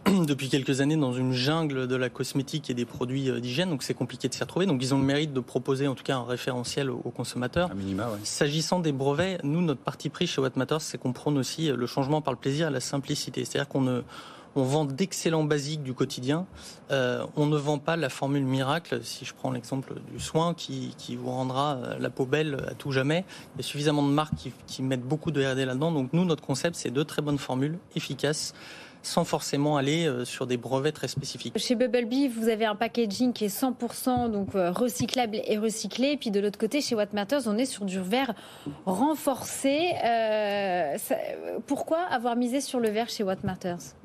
depuis 0.26 0.50
quelques 0.50 0.82
années 0.82 0.96
dans 0.96 1.14
une 1.14 1.34
jungle 1.34 1.88
de 1.88 1.96
la 1.96 2.10
cosmétique 2.10 2.70
et 2.70 2.74
des 2.74 2.86
produits 2.86 3.17
euh, 3.30 3.40
d'hygiène, 3.40 3.70
donc 3.70 3.84
c'est 3.84 3.94
compliqué 3.94 4.28
de 4.28 4.34
s'y 4.34 4.42
retrouver. 4.42 4.66
Donc 4.66 4.82
ils 4.82 4.94
ont 4.94 5.00
le 5.00 5.06
mérite 5.06 5.34
de 5.34 5.40
proposer 5.40 5.88
en 5.88 5.96
tout 5.96 6.04
cas 6.04 6.18
un 6.18 6.26
référentiel 6.26 6.90
aux, 6.90 7.12
consommateurs. 7.16 7.74
Minima, 7.74 8.08
ouais. 8.10 8.20
S'agissant 8.24 8.80
des 8.80 8.92
brevets, 8.92 9.40
nous, 9.44 9.62
notre 9.62 9.82
parti 9.82 10.10
pris 10.10 10.28
chez 10.28 10.42
What 10.42 10.52
Matters, 10.56 10.82
c'est 10.82 10.98
qu'on 10.98 11.14
prône 11.14 11.38
aussi 11.38 11.68
le 11.68 11.86
changement 11.88 12.22
par 12.22 12.34
le 12.34 12.40
plaisir 12.40 12.68
et 12.68 12.72
la 12.72 12.80
simplicité. 12.80 13.46
C'est-à-dire 13.46 13.68
qu'on 13.68 13.82
ne 13.82 14.02
on 14.58 14.64
vend 14.64 14.86
d'excellents 14.86 15.44
basiques 15.44 15.84
du 15.84 15.94
quotidien. 15.94 16.48
Euh, 16.90 17.24
on 17.36 17.46
ne 17.46 17.58
vend 17.58 17.78
pas 17.78 17.96
la 17.96 18.10
formule 18.10 18.44
miracle. 18.44 19.04
Si 19.04 19.24
je 19.24 19.34
prends 19.34 19.52
l'exemple 19.52 19.94
du 20.12 20.20
soin 20.20 20.56
qui, 20.56 20.96
qui, 20.98 21.16
vous 21.16 21.30
rendra 21.30 21.76
euh, 21.76 22.00
la 22.00 22.10
peau 22.10 22.26
belle 22.26 22.66
à 22.68 22.74
tout 22.74 22.92
jamais, 22.92 23.24
il 23.56 23.62
y 23.62 23.66
a 23.66 23.68
suffisamment 23.68 24.02
de 24.02 24.12
marques 24.12 24.36
qui, 24.36 24.52
qui 24.66 24.82
mettent 24.82 25.04
beaucoup 25.04 25.30
de 25.30 25.46
R&D 25.46 25.64
là-dedans. 25.64 25.92
Donc 25.92 26.12
nous, 26.12 26.26
notre 26.26 26.44
concept, 26.44 26.76
c'est 26.76 26.90
de 26.90 27.04
très 27.04 27.22
bonnes 27.22 27.38
formules 27.38 27.78
efficaces 27.96 28.56
sans 29.08 29.24
forcément 29.24 29.78
aller 29.78 30.06
euh, 30.06 30.26
sur 30.26 30.46
des 30.46 30.58
brevets 30.58 30.94
très 30.94 31.08
spécifiques. 31.08 31.58
Chez 31.58 31.76
Bubblebee, 31.76 32.28
vous 32.28 32.50
avez 32.50 32.66
un 32.66 32.76
packaging 32.76 33.34
qui 33.34 33.46
est 33.46 33.62
100% 33.62 34.30
donc 34.32 34.50
recyclable 34.54 35.40
et 35.46 35.58
recyclé. 35.58 36.10
Et 36.10 36.18
puis 36.18 36.32
de 36.32 36.40
l'autre 36.40 36.60
côté, 36.60 36.82
chez 36.82 36.96
What 36.96 37.08
Matters, 37.14 37.48
on 37.48 37.58
est 37.58 37.66
sur 37.66 37.86
du 37.86 38.00
verre 38.00 38.34
renforcé. 38.86 39.94
Euh, 40.04 40.98
ça, 40.98 41.16
pourquoi 41.66 42.00
avoir 42.00 42.36
misé 42.36 42.62
sur 42.62 42.80
le 42.80 42.90
verre 42.90 43.10
chez 43.10 43.24
What 43.24 43.38
Matters? 43.44 43.96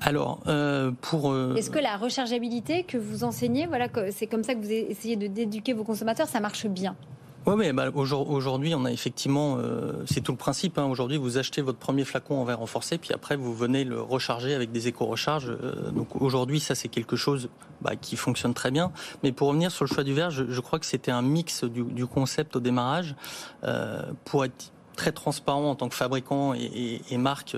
Alors, 0.00 0.40
euh, 0.46 0.92
pour. 1.00 1.34
Est-ce 1.56 1.70
que 1.70 1.78
la 1.78 1.96
rechargeabilité 1.96 2.82
que 2.84 2.98
vous 2.98 3.24
enseignez, 3.24 3.66
voilà, 3.66 3.88
c'est 4.10 4.26
comme 4.26 4.44
ça 4.44 4.54
que 4.54 4.60
vous 4.60 4.70
essayez 4.70 5.16
de 5.16 5.26
d'éduquer 5.26 5.72
vos 5.72 5.84
consommateurs, 5.84 6.28
ça 6.28 6.40
marche 6.40 6.66
bien? 6.66 6.96
Oui, 7.46 7.54
mais 7.56 7.72
bah, 7.72 7.90
aujourd'hui, 7.94 8.74
on 8.74 8.84
a 8.84 8.90
effectivement, 8.90 9.58
euh, 9.58 9.92
c'est 10.06 10.20
tout 10.20 10.32
le 10.32 10.38
principe. 10.38 10.78
Hein. 10.78 10.86
Aujourd'hui, 10.86 11.16
vous 11.16 11.38
achetez 11.38 11.62
votre 11.62 11.78
premier 11.78 12.04
flacon 12.04 12.40
en 12.40 12.44
verre 12.44 12.58
renforcé, 12.58 12.98
puis 12.98 13.12
après, 13.12 13.36
vous 13.36 13.54
venez 13.54 13.84
le 13.84 14.00
recharger 14.00 14.52
avec 14.52 14.72
des 14.72 14.88
éco-recharges. 14.88 15.50
Euh, 15.50 15.90
donc 15.92 16.20
aujourd'hui, 16.20 16.58
ça, 16.58 16.74
c'est 16.74 16.88
quelque 16.88 17.14
chose 17.14 17.48
bah, 17.82 17.94
qui 17.94 18.16
fonctionne 18.16 18.52
très 18.52 18.72
bien. 18.72 18.90
Mais 19.22 19.30
pour 19.30 19.48
revenir 19.48 19.70
sur 19.70 19.84
le 19.84 19.88
choix 19.88 20.02
du 20.02 20.12
verre, 20.12 20.30
je, 20.30 20.60
crois 20.60 20.80
que 20.80 20.86
c'était 20.86 21.12
un 21.12 21.22
mix 21.22 21.62
du, 21.62 22.06
concept 22.06 22.56
au 22.56 22.60
démarrage 22.60 23.14
euh, 23.62 24.02
pour 24.24 24.44
être 24.44 24.72
très 24.96 25.12
transparent 25.12 25.70
en 25.70 25.74
tant 25.76 25.88
que 25.88 25.94
fabricant 25.94 26.54
et, 26.54 27.02
et 27.10 27.18
marque 27.18 27.56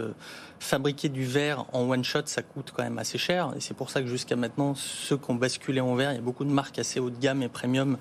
fabriquer 0.61 1.09
du 1.09 1.25
verre 1.25 1.65
en 1.73 1.89
one 1.89 2.05
shot, 2.05 2.23
ça 2.27 2.43
coûte 2.43 2.73
quand 2.75 2.83
même 2.83 2.99
assez 2.99 3.19
cher. 3.19 3.53
Et 3.57 3.61
c'est 3.61 3.75
pour 3.75 3.91
ça 3.91 4.03
que 4.03 4.09
jusqu'à 4.09 4.37
maintenant, 4.37 4.75
ceux 4.75 5.17
qui 5.17 5.31
ont 5.31 5.35
basculé 5.35 5.81
en 5.81 5.95
verre, 5.95 6.13
il 6.13 6.17
y 6.17 6.19
a 6.19 6.23
beaucoup 6.23 6.45
de 6.45 6.51
marques 6.51 6.79
assez 6.79 7.01
haut 7.01 7.11
de 7.11 7.19
gamme 7.19 7.43
et 7.43 7.49
premium 7.49 7.97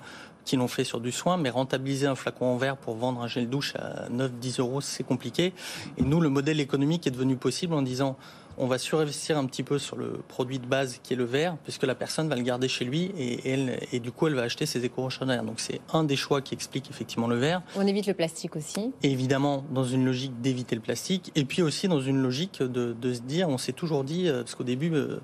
qui 0.48 0.56
l'ont 0.56 0.66
fait 0.66 0.84
sur 0.84 1.00
du 1.00 1.12
soin, 1.12 1.36
mais 1.36 1.50
rentabiliser 1.50 2.06
un 2.06 2.14
flacon 2.14 2.46
en 2.46 2.56
verre 2.56 2.78
pour 2.78 2.96
vendre 2.96 3.20
un 3.20 3.28
gel 3.28 3.50
douche 3.50 3.74
à 3.76 4.08
9-10 4.08 4.60
euros, 4.60 4.80
c'est 4.80 5.04
compliqué. 5.04 5.52
Et 5.98 6.02
nous, 6.02 6.22
le 6.22 6.30
modèle 6.30 6.58
économique 6.58 7.06
est 7.06 7.10
devenu 7.10 7.36
possible 7.36 7.74
en 7.74 7.82
disant 7.82 8.16
on 8.60 8.66
va 8.66 8.78
surinvestir 8.78 9.38
un 9.38 9.44
petit 9.44 9.62
peu 9.62 9.78
sur 9.78 9.96
le 9.96 10.20
produit 10.26 10.58
de 10.58 10.66
base 10.66 10.98
qui 11.02 11.12
est 11.12 11.16
le 11.16 11.24
verre, 11.24 11.56
puisque 11.62 11.84
la 11.84 11.94
personne 11.94 12.28
va 12.28 12.34
le 12.34 12.42
garder 12.42 12.66
chez 12.66 12.84
lui 12.84 13.12
et, 13.16 13.52
elle, 13.52 13.78
et 13.92 14.00
du 14.00 14.10
coup 14.10 14.26
elle 14.26 14.34
va 14.34 14.42
acheter 14.42 14.66
ses 14.66 14.84
éco-rechargeurs. 14.84 15.44
Donc 15.44 15.60
c'est 15.60 15.80
un 15.92 16.02
des 16.02 16.16
choix 16.16 16.40
qui 16.40 16.54
explique 16.54 16.90
effectivement 16.90 17.28
le 17.28 17.36
verre. 17.36 17.62
On 17.76 17.86
évite 17.86 18.06
le 18.06 18.14
plastique 18.14 18.56
aussi. 18.56 18.90
évidemment, 19.02 19.64
dans 19.70 19.84
une 19.84 20.04
logique 20.04 20.40
d'éviter 20.40 20.74
le 20.74 20.80
plastique, 20.80 21.30
et 21.36 21.44
puis 21.44 21.62
aussi 21.62 21.88
dans 21.88 22.00
une 22.00 22.20
logique 22.20 22.62
de, 22.62 22.96
de 23.00 23.14
se 23.14 23.20
dire, 23.20 23.48
on 23.48 23.58
s'est 23.58 23.72
toujours 23.72 24.02
dit, 24.02 24.28
euh, 24.28 24.42
parce 24.42 24.54
qu'au 24.54 24.64
début, 24.64 24.92
euh, 24.92 25.20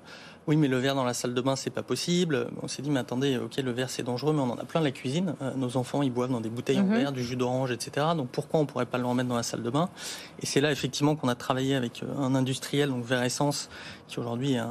oui, 0.47 0.57
mais 0.57 0.67
le 0.67 0.77
verre 0.77 0.93
dans 0.93 1.03
la 1.03 1.15
salle 1.15 1.33
de 1.33 1.41
bain, 1.41 1.55
c'est 1.55 1.71
pas 1.71 1.81
possible. 1.81 2.47
On 2.61 2.67
s'est 2.67 2.83
dit, 2.83 2.91
mais 2.91 2.99
attendez, 2.99 3.37
ok, 3.37 3.57
le 3.57 3.71
verre 3.71 3.89
c'est 3.89 4.03
dangereux, 4.03 4.31
mais 4.31 4.41
on 4.41 4.51
en 4.51 4.57
a 4.57 4.63
plein 4.63 4.79
la 4.79 4.91
cuisine. 4.91 5.33
Euh, 5.41 5.51
nos 5.55 5.75
enfants, 5.75 6.03
ils 6.03 6.11
boivent 6.11 6.29
dans 6.29 6.41
des 6.41 6.49
bouteilles 6.49 6.79
en 6.79 6.83
mhm. 6.83 6.97
verre, 6.97 7.11
du 7.11 7.23
jus 7.23 7.35
d'orange, 7.35 7.71
etc. 7.71 8.07
Donc 8.15 8.29
pourquoi 8.29 8.59
on 8.59 8.67
pourrait 8.67 8.85
pas 8.85 8.99
le 8.99 9.05
remettre 9.05 9.27
dans 9.27 9.35
la 9.35 9.43
salle 9.43 9.63
de 9.63 9.69
bain? 9.71 9.89
Et 10.41 10.45
c'est 10.45 10.61
là 10.61 10.71
effectivement 10.71 11.15
qu'on 11.15 11.29
a 11.29 11.35
travaillé 11.35 11.75
avec 11.75 12.03
euh, 12.03 12.17
un 12.19 12.35
industriel, 12.35 12.89
donc 12.89 13.03
Verre 13.03 13.23
Essence, 13.23 13.69
qui 14.07 14.19
aujourd'hui 14.19 14.53
est 14.53 14.61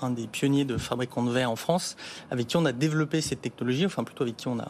un, 0.00 0.10
des 0.10 0.28
pionniers 0.28 0.64
de 0.64 0.76
fabricants 0.76 1.24
de 1.24 1.32
verre 1.32 1.50
en 1.50 1.56
France, 1.56 1.96
avec 2.30 2.46
qui 2.46 2.56
on 2.56 2.64
a 2.64 2.72
développé 2.72 3.20
cette 3.20 3.40
technologie, 3.40 3.84
enfin 3.84 4.04
plutôt 4.04 4.22
avec 4.22 4.36
qui 4.36 4.46
on 4.46 4.60
a 4.60 4.68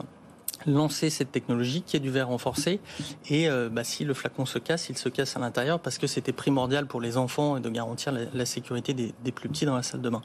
lancé 0.67 1.11
cette 1.11 1.31
technologie 1.31 1.83
qui 1.83 1.99
est 1.99 2.01
du 2.01 2.11
verre 2.11 2.29
renforcé. 2.29 2.81
Et 3.29 3.51
euh, 3.51 3.69
bah, 3.71 3.85
si 3.85 4.05
le 4.05 4.15
flacon 4.15 4.47
se 4.47 4.59
casse, 4.59 4.89
il 4.89 4.97
se 4.97 5.11
casse 5.11 5.37
à 5.37 5.41
l'intérieur 5.41 5.81
parce 5.81 5.99
que 5.99 6.07
c'était 6.07 6.33
primordial 6.33 6.87
pour 6.87 7.03
les 7.03 7.19
enfants 7.19 7.59
et 7.59 7.61
de 7.61 7.69
garantir 7.69 8.15
la, 8.33 8.47
sécurité 8.47 8.95
des 8.95 9.33
plus 9.33 9.51
petits 9.51 9.67
dans 9.67 9.77
la 9.77 9.83
salle 9.83 10.01
de 10.01 10.09
bain. 10.09 10.23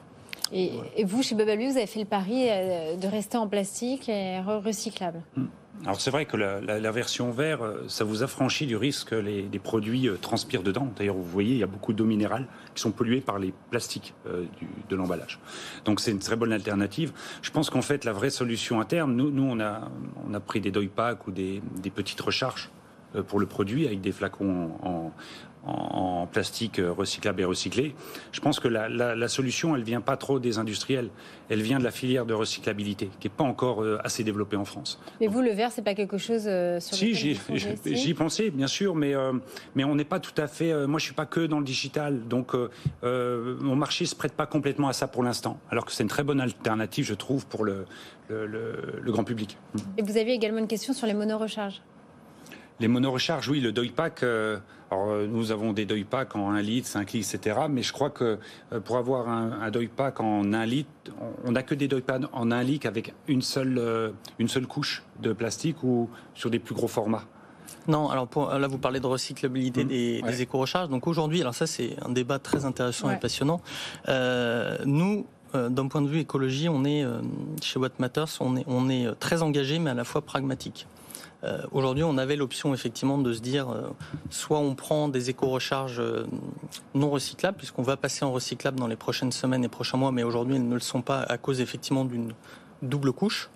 Et, 0.52 1.04
vous, 1.04 1.22
chez 1.22 1.34
Bubble 1.34 1.64
vous 1.64 1.76
avez 1.76 1.86
fait 1.86 2.00
le 2.00 2.06
pari 2.06 2.46
euh, 2.48 2.96
de 2.96 3.06
rester 3.06 3.38
en 3.38 3.48
plastique 3.48 4.08
et 4.08 4.40
recyclable. 4.40 5.22
Hmm. 5.36 5.46
Alors 5.84 6.00
c'est 6.00 6.10
vrai 6.10 6.26
que 6.26 6.36
la, 6.36 6.90
version 6.92 7.30
vert, 7.30 7.62
euh, 7.62 7.84
ça 7.88 8.04
vous 8.04 8.22
affranchit 8.22 8.66
du 8.66 8.76
risque 8.76 9.08
que 9.08 9.14
les, 9.14 9.58
produits 9.58 10.08
euh, 10.08 10.16
transpirent 10.16 10.62
dedans. 10.62 10.88
D'ailleurs, 10.96 11.16
vous 11.16 11.24
voyez, 11.24 11.52
il 11.52 11.58
y 11.58 11.62
a 11.62 11.66
beaucoup 11.66 11.92
d'eau 11.92 12.04
minérale 12.04 12.46
qui 12.74 12.82
sont 12.82 12.92
polluées 12.92 13.20
par 13.22 13.38
les 13.38 13.52
plastiques 13.70 14.14
de 14.26 14.96
l'emballage. 14.96 15.40
Donc 15.84 16.00
c'est 16.00 16.10
une 16.10 16.18
très 16.18 16.36
bonne 16.36 16.52
alternative. 16.52 17.12
Je 17.40 17.50
pense 17.50 17.70
qu'en 17.70 17.82
fait, 17.82 18.04
la 18.04 18.12
vraie 18.12 18.30
solution 18.30 18.80
à 18.80 18.84
terme, 18.84 19.14
nous, 19.14 19.30
nous 19.30 19.44
on, 19.44 19.58
a, 19.60 19.90
on 20.28 20.34
a 20.34 20.40
pris 20.40 20.60
des 20.60 20.70
deuil 20.70 20.88
packs 20.88 21.26
ou 21.26 21.30
des, 21.30 21.62
des 21.82 21.90
petites 21.90 22.20
recharges 22.20 22.70
pour 23.28 23.40
le 23.40 23.46
produit 23.46 23.86
avec 23.86 24.00
des 24.00 24.12
flacons 24.12 24.70
en, 24.82 25.12
en, 25.64 26.26
plastique 26.26 26.80
recyclable 26.80 27.40
et 27.40 27.44
recyclé. 27.44 27.94
Je 28.32 28.40
pense 28.40 28.60
que 28.60 28.68
la, 28.68 29.28
solution, 29.28 29.76
elle 29.76 29.82
vient 29.82 30.00
pas 30.00 30.16
trop 30.16 30.38
des 30.38 30.58
industriels, 30.58 31.10
elle 31.48 31.62
vient 31.62 31.78
de 31.78 31.84
la 31.84 31.90
filière 31.90 32.26
de 32.26 32.34
recyclabilité, 32.34 33.10
qui 33.20 33.28
n'est 33.28 33.34
pas 33.34 33.44
encore 33.44 33.82
euh, 33.82 33.98
assez 34.04 34.24
développée 34.24 34.56
en 34.56 34.64
France. 34.64 35.00
Mais 35.20 35.26
vous, 35.26 35.40
le 35.40 35.50
verre, 35.50 35.70
c'est 35.72 35.82
pas 35.82 35.94
quelque 35.94 36.18
chose 36.18 36.44
euh, 36.46 36.80
sur 36.80 36.96
si, 36.96 37.14
j'y 37.14 38.14
pensais, 38.14 38.50
bien 38.50 38.66
sûr, 38.66 38.94
mais 38.94 39.14
euh, 39.14 39.32
mais 39.74 39.84
on 39.84 39.94
n'est 39.94 40.04
pas 40.04 40.20
tout 40.20 40.34
à 40.40 40.46
fait. 40.46 40.86
moi, 40.86 40.98
je 40.98 41.04
suis 41.04 41.14
pas 41.14 41.26
que 41.26 41.40
dans 41.46 41.58
le 41.58 41.64
digital, 41.64 42.26
donc 42.28 42.54
mon 43.02 43.76
marché 43.76 44.06
se 44.06 44.14
prête 44.14 44.32
pas 44.32 44.46
complètement 44.46 44.88
à 44.88 44.92
ça 44.92 45.08
pour 45.08 45.22
l'instant. 45.22 45.58
Alors 45.70 45.84
que 45.84 45.92
c'est 45.92 46.02
une 46.02 46.08
très 46.08 46.24
bonne 46.24 46.40
alternative, 46.40 47.04
je 47.04 47.14
trouve, 47.14 47.46
pour 47.46 47.64
le, 47.64 47.84
le, 48.28 49.12
grand 49.12 49.24
public. 49.24 49.58
Et 49.98 50.02
vous 50.02 50.16
aviez 50.16 50.34
également 50.34 50.58
une 50.58 50.66
question 50.66 50.92
sur 50.92 51.06
les 51.06 51.14
monorecharges. 51.14 51.82
Les 52.82 52.88
monorecharges, 52.88 53.48
oui, 53.48 53.60
le 53.60 53.70
Doypack. 53.70 54.24
Euh, 54.24 54.58
alors, 54.90 55.10
euh, 55.10 55.28
nous 55.28 55.52
avons 55.52 55.72
des 55.72 55.86
Doypack 55.86 56.34
en 56.34 56.50
1 56.50 56.62
litre, 56.62 56.88
5 56.88 57.12
litres, 57.12 57.32
etc. 57.32 57.60
Mais 57.70 57.84
je 57.84 57.92
crois 57.92 58.10
que 58.10 58.40
euh, 58.72 58.80
pour 58.80 58.96
avoir 58.96 59.28
un, 59.28 59.52
un 59.62 59.70
Doypack 59.70 60.18
en 60.18 60.52
1 60.52 60.66
litre, 60.66 60.90
on 61.44 61.52
n'a 61.52 61.62
que 61.62 61.76
des 61.76 61.86
Doypack 61.86 62.22
en 62.32 62.50
1 62.50 62.62
litre 62.64 62.88
avec 62.88 63.14
une 63.28 63.40
seule, 63.40 64.12
une 64.40 64.48
seule 64.48 64.66
couche 64.66 65.04
de 65.20 65.32
plastique 65.32 65.84
ou 65.84 66.10
sur 66.34 66.50
des 66.50 66.58
plus 66.58 66.74
gros 66.74 66.88
formats. 66.88 67.22
Non, 67.86 68.10
alors 68.10 68.28
là 68.58 68.66
vous 68.66 68.78
parlez 68.78 68.98
de 68.98 69.06
recyclabilité 69.06 69.84
mmh. 69.84 69.88
des, 70.26 70.42
éco-recharges. 70.42 70.88
Donc 70.88 71.06
aujourd'hui, 71.06 71.40
alors 71.40 71.54
ça 71.54 71.68
c'est 71.68 71.94
un 72.04 72.10
débat 72.10 72.40
très 72.40 72.64
intéressant 72.64 73.12
et 73.12 73.16
passionnant. 73.16 73.60
nous, 74.08 75.26
d'un 75.54 75.86
point 75.86 76.02
de 76.02 76.08
vue 76.08 76.18
écologie, 76.18 76.68
on 76.68 76.84
est 76.84 77.04
chez 77.62 77.78
What 77.78 77.90
Matters, 78.00 78.38
on 78.40 78.56
est, 78.56 78.64
on 78.66 78.88
est 78.88 79.06
très 79.20 79.42
engagé 79.42 79.78
mais 79.78 79.90
à 79.90 79.94
la 79.94 80.04
fois 80.04 80.22
pragmatique. 80.22 80.88
Euh, 81.44 81.62
aujourd'hui, 81.72 82.04
on 82.04 82.18
avait 82.18 82.36
l'option 82.36 82.72
effectivement 82.72 83.18
de 83.18 83.32
se 83.32 83.40
dire, 83.40 83.70
euh, 83.70 83.88
soit 84.30 84.58
on 84.58 84.74
prend 84.74 85.08
des 85.08 85.30
éco-recharges 85.30 86.00
euh, 86.00 86.26
non 86.94 87.10
recyclables, 87.10 87.56
puisqu'on 87.56 87.82
va 87.82 87.96
passer 87.96 88.24
en 88.24 88.32
recyclable 88.32 88.78
dans 88.78 88.86
les 88.86 88.96
prochaines 88.96 89.32
semaines 89.32 89.64
et 89.64 89.68
prochains 89.68 89.98
mois, 89.98 90.12
mais 90.12 90.22
aujourd'hui 90.22 90.56
elles 90.56 90.68
ne 90.68 90.74
le 90.74 90.80
sont 90.80 91.02
pas 91.02 91.20
à 91.22 91.38
cause 91.38 91.60
effectivement 91.60 92.04
d'une 92.04 92.32
double 92.82 93.12
couche 93.12 93.50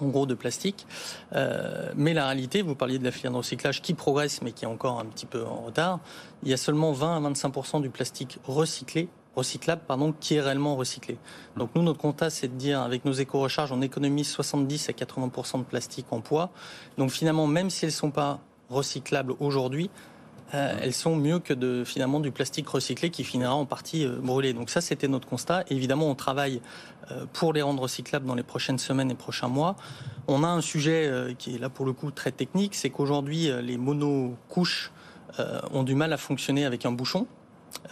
en 0.00 0.06
gros 0.06 0.26
de 0.26 0.34
plastique. 0.34 0.86
mais 1.96 2.14
la 2.14 2.26
réalité, 2.26 2.62
vous 2.62 2.76
parliez 2.76 3.00
de 3.00 3.04
la 3.04 3.10
filière 3.10 3.32
de 3.32 3.38
recyclage 3.38 3.82
qui 3.82 3.94
progresse 3.94 4.40
mais 4.40 4.52
qui 4.52 4.64
est 4.64 4.68
encore 4.68 5.00
un 5.00 5.06
petit 5.06 5.26
peu 5.26 5.44
en 5.44 5.62
retard. 5.62 5.98
Il 6.44 6.50
y 6.50 6.52
a 6.52 6.56
seulement 6.56 6.92
20 6.92 7.16
à 7.16 7.30
25% 7.30 7.82
du 7.82 7.90
plastique 7.90 8.38
recyclé 8.44 9.08
recyclable 9.36 9.82
pardon, 9.86 10.14
qui 10.18 10.34
est 10.34 10.40
réellement 10.40 10.76
recyclé. 10.76 11.18
Donc 11.56 11.70
nous, 11.74 11.82
notre 11.82 11.98
constat, 11.98 12.30
c'est 12.30 12.48
de 12.48 12.54
dire, 12.54 12.80
avec 12.80 13.04
nos 13.04 13.12
éco-recharges, 13.12 13.72
on 13.72 13.82
économise 13.82 14.28
70 14.28 14.88
à 14.88 14.92
80% 14.92 15.58
de 15.58 15.64
plastique 15.64 16.06
en 16.10 16.20
poids. 16.20 16.50
Donc 16.98 17.10
finalement, 17.10 17.46
même 17.46 17.70
si 17.70 17.84
elles 17.84 17.90
ne 17.90 17.96
sont 17.96 18.10
pas 18.10 18.40
recyclables 18.68 19.34
aujourd'hui, 19.40 19.90
euh, 20.54 20.74
elles 20.82 20.92
sont 20.92 21.16
mieux 21.16 21.38
que 21.38 21.82
finalement 21.84 22.20
du 22.20 22.30
plastique 22.30 22.68
recyclé 22.68 23.10
qui 23.10 23.24
finira 23.24 23.54
en 23.54 23.64
partie 23.64 24.04
euh, 24.04 24.18
brûlé. 24.20 24.52
Donc 24.52 24.68
ça, 24.68 24.80
c'était 24.80 25.08
notre 25.08 25.26
constat. 25.26 25.64
Évidemment, 25.68 26.10
on 26.10 26.14
travaille 26.14 26.60
euh, 27.10 27.24
pour 27.32 27.52
les 27.52 27.62
rendre 27.62 27.82
recyclables 27.82 28.26
dans 28.26 28.34
les 28.34 28.42
prochaines 28.42 28.78
semaines 28.78 29.10
et 29.10 29.14
prochains 29.14 29.48
mois. 29.48 29.76
On 30.28 30.44
a 30.44 30.48
un 30.48 30.60
sujet 30.60 31.34
qui 31.38 31.56
est 31.56 31.58
là 31.58 31.68
pour 31.68 31.84
le 31.84 31.92
coup 31.92 32.12
très 32.12 32.30
technique, 32.30 32.76
c'est 32.76 32.90
qu'aujourd'hui, 32.90 33.50
les 33.60 33.76
monocouches 33.76 34.92
ont 35.72 35.82
du 35.82 35.96
mal 35.96 36.12
à 36.12 36.16
fonctionner 36.16 36.64
avec 36.64 36.86
un 36.86 36.92
bouchon. 36.92 37.26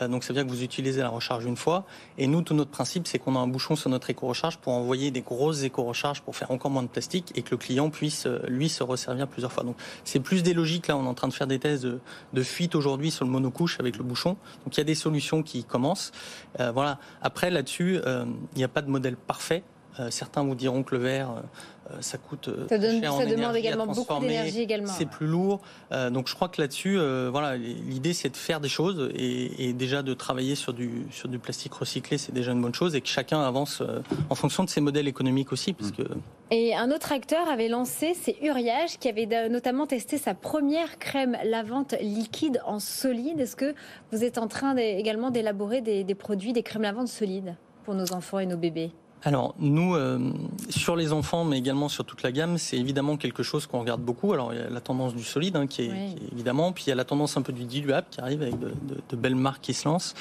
Euh, 0.00 0.08
donc 0.08 0.24
ça 0.24 0.28
veut 0.28 0.34
dire 0.34 0.44
que 0.44 0.50
vous 0.50 0.62
utilisez 0.62 1.00
la 1.00 1.08
recharge 1.08 1.44
une 1.44 1.56
fois. 1.56 1.84
Et 2.18 2.26
nous, 2.26 2.42
tout 2.42 2.54
notre 2.54 2.70
principe, 2.70 3.06
c'est 3.06 3.18
qu'on 3.18 3.36
a 3.36 3.38
un 3.38 3.46
bouchon 3.46 3.76
sur 3.76 3.90
notre 3.90 4.10
éco-recharge 4.10 4.58
pour 4.58 4.72
envoyer 4.72 5.10
des 5.10 5.20
grosses 5.20 5.62
éco-recharges 5.62 6.22
pour 6.22 6.36
faire 6.36 6.50
encore 6.50 6.70
moins 6.70 6.82
de 6.82 6.88
plastique 6.88 7.32
et 7.34 7.42
que 7.42 7.50
le 7.52 7.56
client 7.56 7.90
puisse, 7.90 8.26
euh, 8.26 8.40
lui, 8.48 8.68
se 8.68 8.82
resservir 8.82 9.28
plusieurs 9.28 9.52
fois. 9.52 9.64
Donc 9.64 9.76
c'est 10.04 10.20
plus 10.20 10.42
des 10.42 10.54
logiques. 10.54 10.88
Là, 10.88 10.96
on 10.96 11.04
est 11.04 11.08
en 11.08 11.14
train 11.14 11.28
de 11.28 11.34
faire 11.34 11.46
des 11.46 11.58
tests 11.58 11.86
de, 11.86 12.00
fuite 12.42 12.74
aujourd'hui 12.74 13.10
sur 13.10 13.24
le 13.24 13.30
monocouche 13.30 13.78
avec 13.80 13.98
le 13.98 14.04
bouchon. 14.04 14.36
Donc 14.64 14.76
il 14.76 14.78
y 14.78 14.80
a 14.80 14.84
des 14.84 14.94
solutions 14.94 15.42
qui 15.42 15.64
commencent. 15.64 16.12
Euh, 16.58 16.72
voilà. 16.72 16.98
Après, 17.22 17.50
là-dessus, 17.50 18.00
il 18.06 18.56
n'y 18.56 18.64
a 18.64 18.68
pas 18.68 18.82
de 18.82 18.90
modèle 18.90 19.16
parfait. 19.16 19.62
certains 20.08 20.42
vous 20.42 20.54
diront 20.54 20.82
que 20.82 20.94
le 20.94 21.02
verre 21.02 21.42
euh, 21.90 21.96
ça 22.00 22.18
coûte 22.18 22.48
euh, 22.48 22.66
ça, 22.68 22.78
demande 22.78 23.56
également 23.56 23.86
beaucoup 23.86 24.20
d'énergie 24.20 24.60
également. 24.60 24.92
C'est 24.92 25.08
plus 25.08 25.26
lourd. 25.26 25.60
Euh, 25.92 26.10
donc 26.10 26.28
je 26.28 26.34
crois 26.34 26.48
que 26.48 26.60
là-dessus, 26.60 26.98
voilà, 27.30 27.56
l'idée 27.56 28.12
c'est 28.12 28.30
de 28.30 28.36
faire 28.36 28.60
des 28.60 28.68
choses 28.68 29.10
et, 29.14 29.72
déjà 29.72 30.02
de 30.02 30.14
travailler 30.14 30.54
sur 30.54 30.72
du 30.72 31.06
sur 31.10 31.28
du 31.28 31.38
plastique 31.38 31.72
recyclé, 31.74 32.18
c'est 32.18 32.32
déjà 32.32 32.52
une 32.52 32.60
bonne 32.60 32.74
chose 32.74 32.94
et 32.94 33.00
que 33.00 33.08
chacun 33.08 33.40
avance 33.40 33.82
en 34.28 34.34
fonction 34.34 34.64
de 34.64 34.68
ses 34.68 34.80
modèles 34.80 35.08
économiques 35.08 35.52
aussi, 35.52 35.72
parce 35.72 35.92
que. 35.92 36.02
Et 36.50 36.74
un 36.74 36.90
autre 36.90 37.12
acteur 37.12 37.48
avait 37.48 37.68
lancé, 37.68 38.14
c'est 38.20 38.36
Uriage, 38.42 38.98
qui 38.98 39.08
avait 39.08 39.48
notamment 39.48 39.86
testé 39.86 40.18
sa 40.18 40.34
première 40.34 40.98
crème 40.98 41.36
lavante 41.44 41.94
liquide 42.00 42.60
en 42.66 42.80
solide. 42.80 43.40
Est-ce 43.40 43.56
que 43.56 43.74
vous 44.12 44.24
êtes 44.24 44.38
en 44.38 44.48
train 44.48 44.76
également 44.76 45.30
d'élaborer 45.30 45.80
des, 45.80 46.02
des 46.02 46.14
produits, 46.14 46.52
des 46.52 46.62
crèmes 46.62 46.82
lavantes 46.82 47.08
solides 47.08 47.54
pour 47.84 47.94
nos 47.94 48.12
enfants 48.12 48.40
et 48.40 48.46
nos 48.46 48.56
bébés? 48.56 48.90
Alors 49.22 49.54
nous, 49.58 49.94
euh, 49.94 50.32
sur 50.70 50.96
les 50.96 51.12
enfants, 51.12 51.44
mais 51.44 51.58
également 51.58 51.88
sur 51.88 52.04
toute 52.04 52.22
la 52.22 52.32
gamme, 52.32 52.56
c'est 52.56 52.78
évidemment 52.78 53.16
quelque 53.16 53.42
chose 53.42 53.66
qu'on 53.66 53.80
regarde 53.80 54.00
beaucoup. 54.00 54.32
Alors 54.32 54.54
il 54.54 54.58
y 54.58 54.62
a 54.62 54.70
la 54.70 54.80
tendance 54.80 55.14
du 55.14 55.24
solide, 55.24 55.56
hein, 55.56 55.66
qui, 55.66 55.82
est, 55.82 56.16
évidemment, 56.32 56.72
puis 56.72 56.84
il 56.86 56.88
y 56.88 56.92
a 56.92 56.94
la 56.94 57.04
tendance 57.04 57.36
un 57.36 57.42
peu 57.42 57.52
du 57.52 57.64
diluable 57.64 58.06
qui 58.10 58.20
arrive 58.20 58.42
avec 58.42 58.54
de, 58.58 59.16
belles 59.16 59.36
marques 59.36 59.60
qui 59.60 59.74
se 59.74 59.86
lancent. 59.86 60.14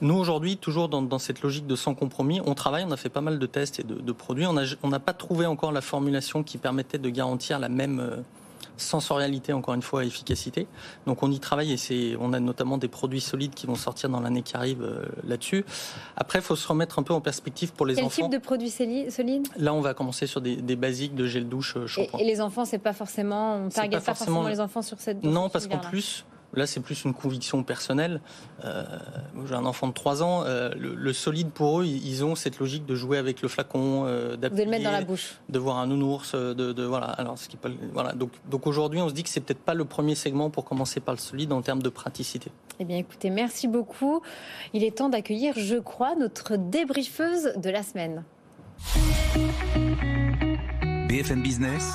Nous 0.00 0.14
aujourd'hui, 0.14 0.56
toujours 0.56 0.88
dans, 0.88 1.18
cette 1.18 1.42
logique 1.42 1.66
de 1.66 1.76
sans 1.76 1.94
compromis, 1.94 2.40
on 2.44 2.54
travaille, 2.54 2.84
on 2.84 2.90
a 2.90 2.96
fait 2.96 3.08
pas 3.08 3.20
mal 3.20 3.38
de 3.38 3.46
tests 3.46 3.78
et 3.78 3.84
de, 3.84 4.12
produits. 4.12 4.46
On 4.46 4.88
n'a 4.88 5.00
pas 5.00 5.12
trouvé 5.12 5.46
encore 5.46 5.70
la 5.70 5.80
formulation 5.80 6.42
qui 6.42 6.58
permettait 6.58 6.98
de 6.98 7.08
garantir 7.08 7.60
la 7.60 7.68
même 7.68 8.00
euh, 8.00 8.16
sensorialité, 8.80 9.52
encore 9.52 9.74
une 9.74 9.82
fois, 9.82 10.04
efficacité. 10.04 10.66
Donc 11.06 11.22
on 11.22 11.30
y 11.30 11.40
travaille 11.40 11.72
et 11.72 11.76
c'est, 11.76 12.16
on 12.20 12.32
a 12.32 12.40
notamment 12.40 12.78
des 12.78 12.88
produits 12.88 13.20
solides 13.20 13.54
qui 13.54 13.66
vont 13.66 13.74
sortir 13.74 14.08
dans 14.08 14.20
l'année 14.20 14.42
qui 14.42 14.56
arrive 14.56 14.82
euh, 14.82 15.04
là-dessus. 15.24 15.64
Après, 16.16 16.38
il 16.38 16.42
faut 16.42 16.56
se 16.56 16.66
remettre 16.66 16.98
un 16.98 17.02
peu 17.02 17.14
en 17.14 17.20
perspective 17.20 17.72
pour 17.72 17.86
les 17.86 17.98
enfants. 17.98 18.08
Quel 18.14 18.24
type 18.24 18.32
de 18.32 18.38
produits 18.38 18.70
solides? 18.70 19.48
Là, 19.56 19.74
on 19.74 19.80
va 19.80 19.94
commencer 19.94 20.26
sur 20.26 20.40
des, 20.40 20.76
basiques 20.76 21.14
de 21.14 21.26
gel 21.26 21.48
douche, 21.48 21.76
euh, 21.76 21.86
shampoing. 21.86 22.20
Et, 22.20 22.24
les 22.24 22.40
enfants, 22.40 22.64
c'est 22.64 22.78
pas 22.78 22.92
forcément, 22.92 23.56
on 23.56 23.68
target 23.68 23.90
pas, 23.90 24.00
forcément 24.00 24.46
les 24.46 24.60
enfants 24.60 24.82
sur 24.82 24.98
cette. 25.00 25.22
Non, 25.22 25.48
parce 25.48 25.66
qu'en 25.66 25.78
plus, 25.78 26.24
Là, 26.54 26.66
c'est 26.66 26.80
plus 26.80 27.04
une 27.04 27.14
conviction 27.14 27.62
personnelle. 27.62 28.20
Euh, 28.64 28.84
J'ai 29.46 29.54
un 29.54 29.66
enfant 29.66 29.86
de 29.86 29.92
3 29.92 30.22
ans. 30.22 30.42
Euh, 30.44 30.70
le, 30.76 31.12
solide 31.12 31.50
pour 31.50 31.80
eux, 31.80 31.86
ils 31.86 32.24
ont 32.24 32.34
cette 32.34 32.58
logique 32.58 32.86
de 32.86 32.94
jouer 32.94 33.18
avec 33.18 33.42
le 33.42 33.48
flacon, 33.48 34.04
euh, 34.06 34.36
d'appuyer, 34.36 34.64
le 34.64 34.70
mettre 34.70 34.84
dans 34.84 34.90
la 34.90 35.02
bouche, 35.02 35.36
de 35.48 35.58
voir 35.58 35.78
un 35.78 35.86
nounours, 35.86 36.34
de, 36.34 36.52
de 36.54 36.82
voilà. 36.82 37.06
Alors, 37.06 37.38
ce 37.38 37.48
qui 37.48 37.56
peut, 37.56 37.72
voilà. 37.92 38.12
Donc, 38.12 38.30
donc 38.50 38.66
aujourd'hui, 38.66 39.00
on 39.00 39.08
se 39.08 39.14
dit 39.14 39.22
que 39.22 39.28
c'est 39.28 39.40
peut-être 39.40 39.60
pas 39.60 39.74
le 39.74 39.84
premier 39.84 40.14
segment 40.14 40.50
pour 40.50 40.64
commencer 40.64 41.00
par 41.00 41.14
le 41.14 41.20
solide 41.20 41.52
en 41.52 41.62
termes 41.62 41.82
de 41.82 41.88
praticité. 41.88 42.50
Eh 42.80 42.84
bien, 42.84 42.96
écoutez, 42.96 43.30
merci 43.30 43.68
beaucoup. 43.68 44.22
Il 44.72 44.82
est 44.82 44.96
temps 44.96 45.08
d'accueillir, 45.08 45.54
je 45.56 45.76
crois, 45.76 46.16
notre 46.16 46.56
débriefeuse 46.56 47.52
de 47.56 47.70
la 47.70 47.82
semaine. 47.82 48.24
BFM 51.08 51.42
Business. 51.42 51.94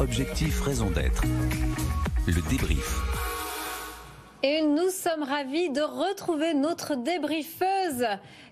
Objectif, 0.00 0.60
raison 0.60 0.90
d'être 0.90 1.22
le 2.26 2.40
débrief. 2.48 3.00
Et 4.44 4.62
nous 4.62 4.90
sommes 4.90 5.24
ravis 5.24 5.70
de 5.70 5.80
retrouver 5.80 6.54
notre 6.54 6.94
débriefeuse. 6.94 8.06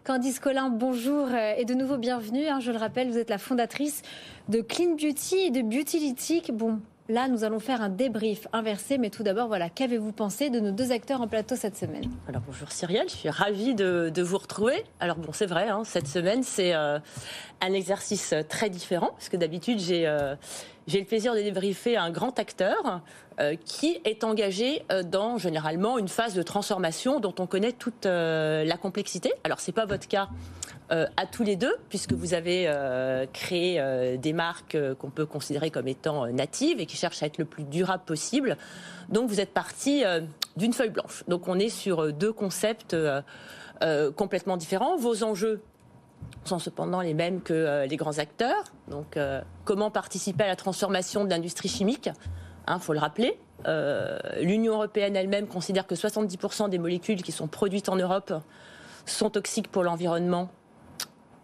Candice 0.04 0.40
Collin, 0.40 0.70
bonjour 0.70 1.28
et 1.32 1.64
de 1.64 1.74
nouveau 1.74 1.96
bienvenue. 1.96 2.46
Hein, 2.46 2.58
je 2.60 2.72
le 2.72 2.78
rappelle, 2.78 3.10
vous 3.10 3.18
êtes 3.18 3.30
la 3.30 3.38
fondatrice 3.38 4.02
de 4.48 4.60
Clean 4.60 4.96
Beauty 4.96 5.36
et 5.36 5.50
de 5.50 5.62
Beautylytic. 5.62 6.52
Bon, 6.52 6.80
Là, 7.10 7.26
nous 7.26 7.42
allons 7.42 7.58
faire 7.58 7.82
un 7.82 7.88
débrief 7.88 8.46
inversé, 8.52 8.96
mais 8.96 9.10
tout 9.10 9.24
d'abord, 9.24 9.48
voilà, 9.48 9.68
qu'avez-vous 9.68 10.12
pensé 10.12 10.48
de 10.48 10.60
nos 10.60 10.70
deux 10.70 10.92
acteurs 10.92 11.20
en 11.20 11.26
plateau 11.26 11.56
cette 11.56 11.76
semaine? 11.76 12.04
Alors 12.28 12.40
bonjour 12.46 12.70
Cyrielle, 12.70 13.08
je 13.08 13.16
suis 13.16 13.30
ravie 13.30 13.74
de, 13.74 14.22
vous 14.22 14.38
retrouver. 14.38 14.84
Alors 15.00 15.16
bon, 15.16 15.32
c'est 15.32 15.46
vrai, 15.46 15.66
hein, 15.66 15.82
cette 15.82 16.06
semaine, 16.06 16.44
c'est 16.44 16.72
euh, 16.72 17.00
un 17.62 17.72
exercice 17.72 18.32
très 18.48 18.70
différent, 18.70 19.08
parce 19.08 19.28
que 19.28 19.36
d'habitude, 19.36 19.80
j'ai 19.80 20.06
euh, 20.06 20.36
le 20.86 21.02
plaisir 21.02 21.34
de 21.34 21.40
débriefer 21.40 21.96
un 21.96 22.12
grand 22.12 22.38
acteur 22.38 23.02
euh, 23.40 23.56
qui 23.64 23.98
est 24.04 24.22
engagé 24.22 24.84
dans 25.04 25.36
généralement 25.36 25.98
une 25.98 26.06
phase 26.06 26.34
de 26.34 26.42
transformation 26.44 27.18
dont 27.18 27.34
on 27.40 27.48
connaît 27.48 27.72
toute 27.72 28.04
la 28.04 28.76
complexité. 28.80 29.32
Alors 29.42 29.58
c'est 29.58 29.72
pas 29.72 29.84
votre 29.84 30.06
cas 30.06 30.28
euh, 30.92 31.06
à 31.16 31.24
tous 31.24 31.44
les 31.44 31.54
deux, 31.54 31.72
puisque 31.88 32.14
vous 32.14 32.34
avez 32.34 32.64
euh, 32.66 33.24
créé 33.32 33.78
euh, 33.78 34.16
des 34.16 34.32
marques 34.32 34.76
qu'on 34.98 35.10
peut 35.10 35.24
considérer 35.24 35.70
comme 35.70 35.86
étant 35.86 36.26
natives 36.26 36.80
et 36.80 36.86
qui 36.86 36.96
cherchent 36.96 37.22
à 37.22 37.26
être 37.26 37.38
le 37.38 37.44
plus 37.44 37.62
durable 37.62 38.02
possible. 38.04 38.56
Donc 39.08 39.28
vous 39.28 39.40
êtes 39.40 39.52
parti 39.52 40.02
d'une 40.56 40.72
feuille 40.72 40.90
blanche. 40.90 41.22
Donc 41.28 41.46
on 41.46 41.58
est 41.58 41.68
sur 41.68 42.12
deux 42.12 42.32
concepts 42.32 42.96
complètement 44.16 44.56
différents. 44.56 44.96
Vos 44.96 45.24
enjeux 45.24 45.60
sont 46.44 46.58
cependant 46.58 47.00
les 47.00 47.14
mêmes 47.14 47.40
que 47.40 47.86
les 47.88 47.96
grands 47.96 48.18
acteurs. 48.18 48.64
Donc 48.88 49.18
comment 49.64 49.90
participer 49.90 50.44
à 50.44 50.48
la 50.48 50.56
transformation 50.56 51.24
de 51.24 51.30
l'industrie 51.30 51.68
chimique? 51.68 52.06
Il 52.06 52.72
hein, 52.72 52.78
faut 52.78 52.92
le 52.92 53.00
rappeler. 53.00 53.36
L'Union 54.40 54.74
européenne 54.74 55.16
elle-même 55.16 55.48
considère 55.48 55.88
que 55.88 55.96
70% 55.96 56.68
des 56.68 56.78
molécules 56.78 57.22
qui 57.22 57.32
sont 57.32 57.48
produites 57.48 57.88
en 57.88 57.96
Europe 57.96 58.32
sont 59.06 59.30
toxiques 59.30 59.68
pour 59.68 59.82
l'environnement 59.82 60.50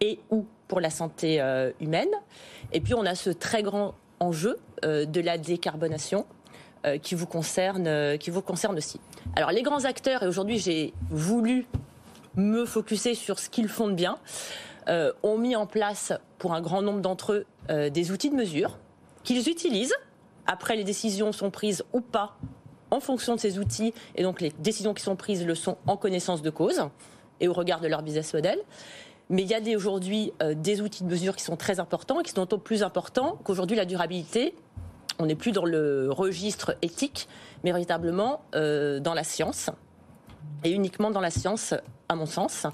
et 0.01 0.19
ou 0.29 0.45
pour 0.67 0.79
la 0.79 0.89
santé 0.89 1.41
euh, 1.41 1.71
humaine. 1.79 2.09
Et 2.73 2.81
puis 2.81 2.93
on 2.93 3.05
a 3.05 3.15
ce 3.15 3.29
très 3.29 3.63
grand 3.63 3.95
enjeu 4.19 4.57
euh, 4.83 5.05
de 5.05 5.21
la 5.21 5.37
décarbonation 5.37 6.25
euh, 6.85 6.97
qui 6.97 7.15
vous 7.15 7.25
concerne, 7.25 8.17
qui 8.17 8.29
vous 8.29 8.41
concerne 8.41 8.77
aussi. 8.77 8.99
Alors 9.35 9.51
les 9.51 9.61
grands 9.61 9.85
acteurs, 9.85 10.23
et 10.23 10.27
aujourd'hui 10.27 10.59
j'ai 10.59 10.93
voulu 11.09 11.65
me 12.35 12.65
focuser 12.65 13.15
sur 13.15 13.39
ce 13.39 13.49
qu'ils 13.49 13.69
font 13.69 13.87
de 13.87 13.93
bien, 13.93 14.17
ont 15.21 15.37
mis 15.37 15.57
en 15.57 15.65
place 15.65 16.13
pour 16.37 16.53
un 16.53 16.61
grand 16.61 16.81
nombre 16.81 17.01
d'entre 17.01 17.33
eux 17.69 17.89
des 17.89 18.11
outils 18.11 18.29
de 18.29 18.35
mesure 18.35 18.77
qu'ils 19.25 19.49
utilisent. 19.49 19.95
Après, 20.45 20.77
les 20.77 20.85
décisions 20.85 21.33
sont 21.33 21.51
prises 21.51 21.83
ou 21.91 21.99
pas 21.99 22.37
en 22.89 23.01
fonction 23.01 23.35
de 23.35 23.39
ces 23.41 23.59
outils, 23.59 23.93
et 24.15 24.23
donc 24.23 24.39
les 24.39 24.53
décisions 24.59 24.93
qui 24.93 25.03
sont 25.03 25.17
prises 25.17 25.45
le 25.45 25.55
sont 25.55 25.77
en 25.87 25.97
connaissance 25.97 26.41
de 26.41 26.49
cause 26.49 26.87
et 27.39 27.47
au 27.47 27.53
regard 27.53 27.81
de 27.81 27.87
leur 27.87 28.01
business 28.01 28.33
model. 28.33 28.59
Mais 29.29 29.41
il 29.41 29.49
y 29.49 29.53
a 29.53 29.77
aujourd'hui 29.77 30.31
euh, 30.41 30.53
des 30.53 30.81
outils 30.81 31.03
de 31.03 31.09
mesure 31.09 31.35
qui 31.35 31.43
sont 31.43 31.57
très 31.57 31.79
importants 31.79 32.21
et 32.21 32.23
qui 32.23 32.31
sont 32.31 32.41
d'autant 32.41 32.59
plus 32.59 32.83
importants 32.83 33.37
qu'aujourd'hui 33.43 33.75
la 33.75 33.85
durabilité, 33.85 34.55
on 35.19 35.25
n'est 35.25 35.35
plus 35.35 35.51
dans 35.51 35.65
le 35.65 36.09
registre 36.11 36.77
éthique, 36.81 37.27
mais 37.63 37.71
véritablement 37.71 38.41
euh, 38.55 38.99
dans 38.99 39.13
la 39.13 39.23
science 39.23 39.69
et 40.63 40.71
uniquement 40.71 41.11
dans 41.11 41.19
la 41.19 41.29
science, 41.29 41.73
à 42.07 42.15
mon 42.15 42.25
sens. 42.25 42.67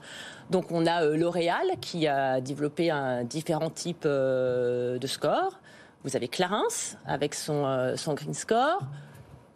Donc 0.52 0.72
on 0.72 0.86
a 0.86 1.04
euh, 1.04 1.18
L'Oréal 1.18 1.66
qui 1.82 2.08
a 2.08 2.40
développé 2.40 2.92
un 2.92 3.24
différent 3.24 3.72
type 3.72 4.04
de 4.04 5.08
score. 5.08 5.60
Vous 6.04 6.16
avez 6.16 6.28
Clarins 6.28 6.68
avec 7.08 7.34
son, 7.34 7.94
son 7.96 8.14
Green 8.14 8.34
Score 8.34 8.82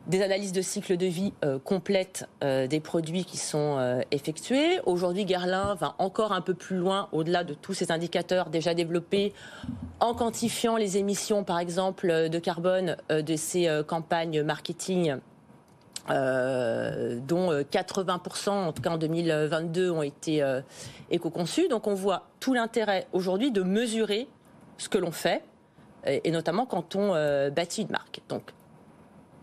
des 0.07 0.21
analyses 0.21 0.53
de 0.53 0.61
cycle 0.61 0.95
de 0.95 1.05
vie 1.05 1.33
euh, 1.43 1.59
complètes 1.59 2.27
euh, 2.43 2.65
des 2.67 2.79
produits 2.79 3.25
qui 3.25 3.37
sont 3.37 3.77
euh, 3.77 4.01
effectués. 4.11 4.79
Aujourd'hui, 4.85 5.25
Guerlain 5.25 5.75
va 5.75 5.95
encore 5.99 6.31
un 6.31 6.41
peu 6.41 6.53
plus 6.53 6.77
loin, 6.77 7.09
au-delà 7.11 7.43
de 7.43 7.53
tous 7.53 7.73
ces 7.73 7.91
indicateurs 7.91 8.49
déjà 8.49 8.73
développés, 8.73 9.33
en 9.99 10.13
quantifiant 10.13 10.77
les 10.77 10.97
émissions, 10.97 11.43
par 11.43 11.59
exemple, 11.59 12.29
de 12.29 12.39
carbone 12.39 12.95
de 13.09 13.35
ces 13.35 13.67
campagnes 13.87 14.43
marketing. 14.43 15.17
dont 16.07 17.51
80% 17.51 18.49
en 18.49 18.71
tout 18.71 18.81
cas 18.81 18.91
en 18.91 18.97
2022 18.97 19.89
ont 19.89 20.03
été 20.03 20.43
éco-conçus. 21.09 21.67
Donc 21.67 21.87
on 21.87 21.95
voit 21.95 22.27
tout 22.39 22.53
l'intérêt 22.53 23.07
aujourd'hui 23.11 23.51
de 23.51 23.63
mesurer 23.63 24.27
ce 24.77 24.87
que 24.87 24.99
l'on 24.99 25.11
fait, 25.11 25.43
et, 26.05 26.29
notamment 26.29 26.67
quand 26.67 26.95
on 26.95 27.09
bâtit 27.49 27.81
une 27.81 27.91
marque. 27.91 28.21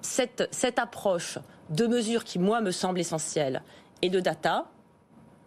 Cette, 0.05 0.79
approche 0.79 1.39
de 1.71 1.87
mesures 1.87 2.25
qui, 2.25 2.39
moi, 2.39 2.61
me 2.61 2.71
semble 2.71 3.01
essentielle 3.01 3.63
et 4.03 4.11
de 4.11 4.21
data, 4.21 4.67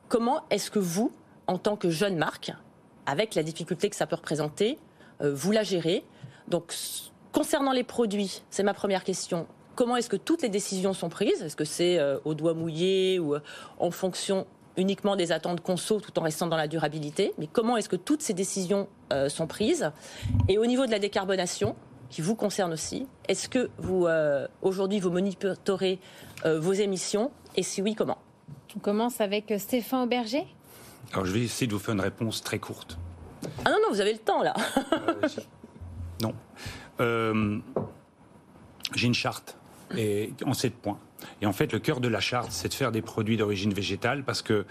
comment 0.09 0.43
est-ce 0.49 0.71
que 0.71 0.79
vous, 0.79 1.11
en 1.45 1.57
tant 1.57 1.75
que 1.75 1.89
jeune 1.89 2.17
marque, 2.17 2.51
avec 3.05 3.35
la 3.35 3.43
difficulté 3.43 3.89
que 3.89 3.95
ça 3.95 4.07
peut 4.07 4.15
représenter, 4.15 4.79
euh, 5.21 5.33
vous 5.33 5.51
la 5.51 5.63
gérez? 5.63 6.03
Donc, 6.47 6.73
concernant 7.31 7.71
les 7.71 7.83
produits, 7.83 8.41
c'est 8.49 8.63
ma 8.63 8.73
première 8.73 9.03
question. 9.03 9.47
Comment 9.75 9.95
est-ce 9.95 10.09
que 10.09 10.15
toutes 10.15 10.41
les 10.41 10.49
décisions 10.49 10.93
sont 10.93 11.09
prises? 11.09 11.41
Est-ce 11.43 11.55
que 11.55 11.65
c'est 11.65 11.99
euh, 11.99 12.17
au 12.25 12.33
doigt 12.33 12.55
mouillé 12.55 13.19
ou 13.19 13.35
euh, 13.35 13.39
en 13.79 13.91
fonction 13.91 14.47
uniquement 14.75 15.15
des 15.15 15.31
attentes 15.31 15.61
conso 15.61 15.99
tout 15.99 16.17
en 16.19 16.23
restant 16.23 16.47
dans 16.47 16.57
la 16.57 16.67
durabilité? 16.67 17.33
Mais 17.37 17.47
comment 17.47 17.77
est-ce 17.77 17.89
que 17.89 17.95
toutes 17.95 18.21
ces 18.21 18.33
décisions 18.33 18.87
sont 19.27 19.47
prises? 19.47 19.91
Et 20.47 20.59
au 20.59 20.67
niveau 20.67 20.85
de 20.85 20.91
la 20.91 20.99
décarbonation, 20.99 21.75
qui 22.09 22.21
vous 22.21 22.35
concerne 22.35 22.73
aussi. 22.73 23.07
Est-ce 23.27 23.49
que 23.49 23.69
vous, 23.77 24.05
euh, 24.05 24.47
aujourd'hui, 24.61 24.99
vous 24.99 25.11
monitorez 25.11 25.99
euh, 26.45 26.59
vos 26.59 26.73
émissions 26.73 27.31
Et 27.55 27.63
si 27.63 27.81
oui, 27.81 27.95
comment? 27.95 28.17
On 28.75 28.79
commence 28.79 29.21
avec 29.21 29.51
euh, 29.51 29.57
Stéphane 29.57 30.01
Auberger. 30.01 30.45
Alors, 31.13 31.25
je 31.25 31.33
vais 31.33 31.41
essayer 31.41 31.67
de 31.67 31.73
vous 31.73 31.79
faire 31.79 31.93
une 31.93 32.01
réponse 32.01 32.43
très 32.43 32.59
courte. 32.59 32.97
Ah 33.65 33.69
non, 33.71 33.77
non, 33.83 33.89
vous 33.91 34.01
avez 34.01 34.13
le 34.13 34.19
temps, 34.19 34.41
là. 34.41 34.53
non. 36.21 36.33
J'ai 38.95 39.07
une 39.07 39.13
charte 39.13 39.57
et, 39.95 40.33
en 40.45 40.53
sept 40.53 40.73
points. 40.75 40.99
Et 41.41 41.45
en 41.45 41.53
fait, 41.53 41.71
le 41.71 41.79
cœur 41.79 41.99
de 41.99 42.07
la 42.07 42.19
charte, 42.19 42.51
c'est 42.51 42.69
de 42.69 42.73
faire 42.73 42.91
des 42.91 43.01
produits 43.01 43.37
d'origine 43.37 43.73
végétale 43.73 44.23
parce 44.23 44.41
que 44.41 44.65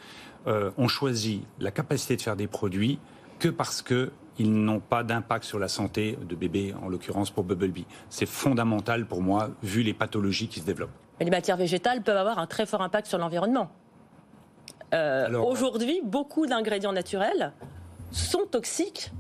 on 0.47 0.89
choisit 0.89 1.43
la 1.59 1.71
capacité 1.71 2.17
de 2.17 2.23
faire 2.23 2.37
des 2.37 2.47
produits 2.47 2.99
que 3.39 3.49
parce 3.49 3.83
que 3.83 4.13
ils 4.39 4.53
n'ont 4.53 4.81
pas 4.81 5.03
d'impact 5.03 5.45
sur 5.45 5.59
la 5.59 5.69
santé 5.69 6.19
de 6.29 6.35
bébé, 6.35 6.75
en 6.83 6.89
l'occurrence 6.89 7.31
pour 7.31 7.45
Bubblebee. 7.45 7.87
C'est 8.11 8.27
fondamental 8.27 9.07
pour 9.07 9.23
moi, 9.23 9.51
vu 9.63 9.83
les 9.83 9.95
pathologies 9.95 10.49
qui 10.49 10.61
se 10.61 10.67
développent. 10.67 10.91
Mais 11.19 11.25
les 11.25 11.31
matières 11.31 11.57
végétales 11.57 12.03
peuvent 12.03 12.17
avoir 12.17 12.39
un 12.39 12.47
très 12.47 12.67
fort 12.67 12.83
impact 12.83 13.07
sur 13.07 13.19
l'environnement. 13.19 13.71
Euh, 14.95 15.39
aujourd'hui, 15.39 16.01
beaucoup 16.05 16.47
d'ingrédients 16.47 16.93
naturels 16.93 17.53
sont 18.13 18.47
toxiques 18.51 19.11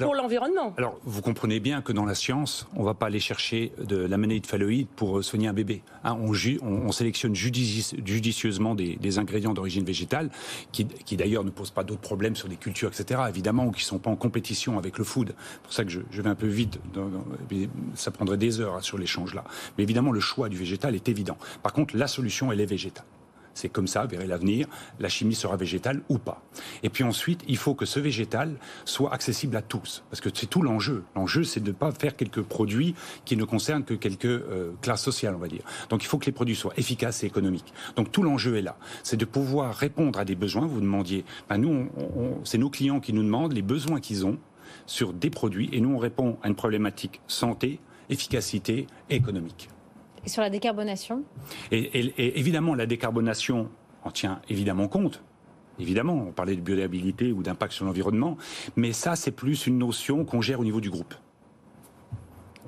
pour 0.00 0.14
l'environnement. 0.14 0.74
Alors, 0.76 0.98
vous 1.04 1.22
comprenez 1.22 1.60
bien 1.60 1.82
que 1.82 1.92
dans 1.92 2.04
la 2.04 2.14
science, 2.14 2.66
on 2.76 2.80
ne 2.80 2.84
va 2.84 2.94
pas 2.94 3.06
aller 3.06 3.20
chercher 3.20 3.72
de 3.78 3.96
l'aménéide 3.96 4.46
phalloïde 4.46 4.88
pour 4.88 5.18
euh, 5.18 5.22
soigner 5.22 5.48
un 5.48 5.52
bébé. 5.52 5.82
Hein, 6.04 6.16
on, 6.20 6.92
sélectionne 6.92 7.34
judicieusement 7.34 8.74
des, 8.74 9.18
ingrédients 9.18 9.54
d'origine 9.54 9.84
végétale, 9.84 10.30
qui, 10.72 10.86
d'ailleurs 11.16 11.44
ne 11.44 11.50
posent 11.50 11.70
pas 11.70 11.84
d'autres 11.84 12.00
problèmes 12.00 12.36
sur 12.36 12.48
les 12.48 12.56
cultures, 12.56 12.88
etc., 12.88 13.22
évidemment, 13.28 13.66
ou 13.66 13.70
qui 13.70 13.82
ne 13.82 13.88
sont 13.88 13.98
pas 13.98 14.10
en 14.10 14.16
compétition 14.16 14.78
avec 14.78 14.98
le 14.98 15.04
food. 15.04 15.34
C'est 15.36 15.62
pour 15.62 15.72
ça 15.72 15.84
que 15.84 15.90
je, 15.90 16.22
vais 16.22 16.28
un 16.28 16.34
peu 16.34 16.46
vite. 16.46 16.78
ça 17.94 18.10
prendrait 18.10 18.36
des 18.36 18.60
heures 18.60 18.76
hein, 18.76 18.80
sur 18.80 18.98
l'échange 18.98 19.34
là. 19.34 19.44
Mais 19.76 19.84
évidemment, 19.84 20.12
le 20.12 20.20
choix 20.20 20.48
du 20.48 20.56
végétal 20.56 20.94
est 20.94 21.08
évident. 21.08 21.36
Par 21.62 21.72
contre, 21.72 21.96
la 21.96 22.06
solution, 22.06 22.52
elle 22.52 22.60
est 22.60 22.66
végétale. 22.66 23.04
C'est 23.54 23.68
comme 23.68 23.86
ça, 23.86 24.06
verrez 24.06 24.26
l'avenir, 24.26 24.66
la 25.00 25.08
chimie 25.08 25.34
sera 25.34 25.56
végétale 25.56 26.02
ou 26.08 26.18
pas. 26.18 26.42
Et 26.82 26.90
puis 26.90 27.04
ensuite, 27.04 27.42
il 27.48 27.56
faut 27.56 27.74
que 27.74 27.86
ce 27.86 28.00
végétal 28.00 28.56
soit 28.84 29.12
accessible 29.12 29.56
à 29.56 29.62
tous, 29.62 30.04
parce 30.10 30.20
que 30.20 30.28
c'est 30.32 30.46
tout 30.46 30.62
l'enjeu. 30.62 31.04
L'enjeu, 31.16 31.44
c'est 31.44 31.60
de 31.60 31.68
ne 31.68 31.74
pas 31.74 31.92
faire 31.92 32.16
quelques 32.16 32.42
produits 32.42 32.94
qui 33.24 33.36
ne 33.36 33.44
concernent 33.44 33.84
que 33.84 33.94
quelques 33.94 34.24
euh, 34.26 34.72
classes 34.82 35.02
sociales, 35.02 35.34
on 35.34 35.38
va 35.38 35.48
dire. 35.48 35.62
Donc 35.88 36.02
il 36.02 36.06
faut 36.06 36.18
que 36.18 36.26
les 36.26 36.32
produits 36.32 36.56
soient 36.56 36.74
efficaces 36.76 37.24
et 37.24 37.26
économiques. 37.26 37.72
Donc 37.96 38.12
tout 38.12 38.22
l'enjeu 38.22 38.56
est 38.56 38.62
là, 38.62 38.76
c'est 39.02 39.16
de 39.16 39.24
pouvoir 39.24 39.74
répondre 39.74 40.18
à 40.18 40.24
des 40.24 40.34
besoins. 40.34 40.66
Vous 40.66 40.80
demandiez, 40.80 41.24
ben 41.48 41.58
nous, 41.58 41.88
c'est 42.44 42.58
nos 42.58 42.70
clients 42.70 43.00
qui 43.00 43.12
nous 43.12 43.22
demandent 43.22 43.52
les 43.52 43.62
besoins 43.62 44.00
qu'ils 44.00 44.26
ont 44.26 44.38
sur 44.86 45.12
des 45.12 45.30
produits, 45.30 45.68
et 45.72 45.80
nous 45.80 45.94
on 45.94 45.98
répond 45.98 46.38
à 46.42 46.48
une 46.48 46.54
problématique 46.54 47.20
santé, 47.26 47.80
efficacité 48.10 48.86
et 49.08 49.16
économique. 49.16 49.68
Et 50.24 50.28
sur 50.28 50.42
la 50.42 50.50
décarbonation 50.50 51.24
et, 51.70 52.38
évidemment, 52.38 52.74
la 52.74 52.86
décarbonation 52.86 53.68
en 54.04 54.10
tient 54.10 54.40
évidemment 54.48 54.88
compte. 54.88 55.22
Évidemment, 55.78 56.26
on 56.28 56.32
parlait 56.32 56.54
de 56.56 56.60
biodéabilité 56.60 57.32
ou 57.32 57.42
d'impact 57.42 57.72
sur 57.72 57.84
l'environnement, 57.84 58.36
mais 58.76 58.92
ça, 58.92 59.16
c'est 59.16 59.32
plus 59.32 59.66
une 59.66 59.78
notion 59.78 60.24
qu'on 60.24 60.40
gère 60.40 60.60
au 60.60 60.64
niveau 60.64 60.80
du 60.80 60.90
groupe. 60.90 61.14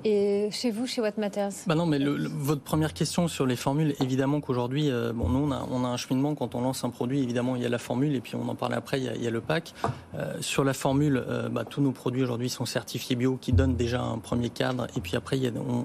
Et 0.09 0.47
chez 0.51 0.71
vous, 0.71 0.87
chez 0.87 1.01
What 1.01 1.11
Matters 1.17 1.51
bah 1.65 1.75
Non, 1.75 1.85
mais 1.85 1.99
votre 1.99 2.61
première 2.61 2.93
question 2.93 3.27
sur 3.27 3.45
les 3.45 3.57
formules, 3.57 3.93
évidemment 3.99 4.39
qu'aujourd'hui, 4.39 4.89
euh, 4.89 5.11
bon, 5.11 5.27
nous, 5.27 5.53
on 5.69 5.83
a, 5.83 5.87
un 5.89 5.97
cheminement 5.97 6.33
quand 6.33 6.55
on 6.55 6.61
lance 6.61 6.85
un 6.85 6.89
produit. 6.89 7.21
Évidemment, 7.21 7.57
il 7.57 7.61
y 7.61 7.65
a 7.65 7.69
la 7.69 7.77
formule 7.77 8.15
et 8.15 8.21
puis 8.21 8.35
on 8.35 8.47
en 8.47 8.55
parle 8.55 8.73
après, 8.75 9.01
il 9.01 9.21
y 9.21 9.27
a, 9.27 9.29
le 9.29 9.41
pack. 9.41 9.73
Euh, 10.15 10.35
sur 10.39 10.63
la 10.63 10.71
formule, 10.71 11.21
euh, 11.27 11.49
bah, 11.49 11.65
tous 11.65 11.81
nos 11.81 11.91
produits 11.91 12.23
aujourd'hui 12.23 12.47
sont 12.47 12.65
certifiés 12.65 13.17
bio, 13.17 13.35
qui 13.35 13.51
donnent 13.51 13.75
déjà 13.75 14.01
un 14.01 14.17
premier 14.17 14.49
cadre. 14.49 14.87
Et 14.95 15.01
puis 15.01 15.17
après, 15.17 15.37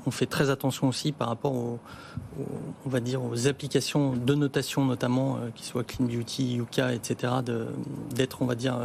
on, 0.06 0.10
fait 0.12 0.26
très 0.26 0.50
attention 0.50 0.86
aussi 0.86 1.10
par 1.10 1.26
rapport 1.26 1.54
aux, 1.56 1.80
on 2.86 2.88
va 2.88 3.00
dire, 3.00 3.24
aux 3.24 3.48
applications 3.48 4.12
de 4.12 4.34
notation, 4.36 4.84
notamment, 4.84 5.38
qui 5.56 5.64
soient 5.64 5.82
Clean 5.82 6.06
Beauty, 6.06 6.58
Yuka, 6.58 6.94
etc., 6.94 7.32
d'être, 8.14 8.40
on 8.40 8.46
va 8.46 8.54
dire, 8.54 8.76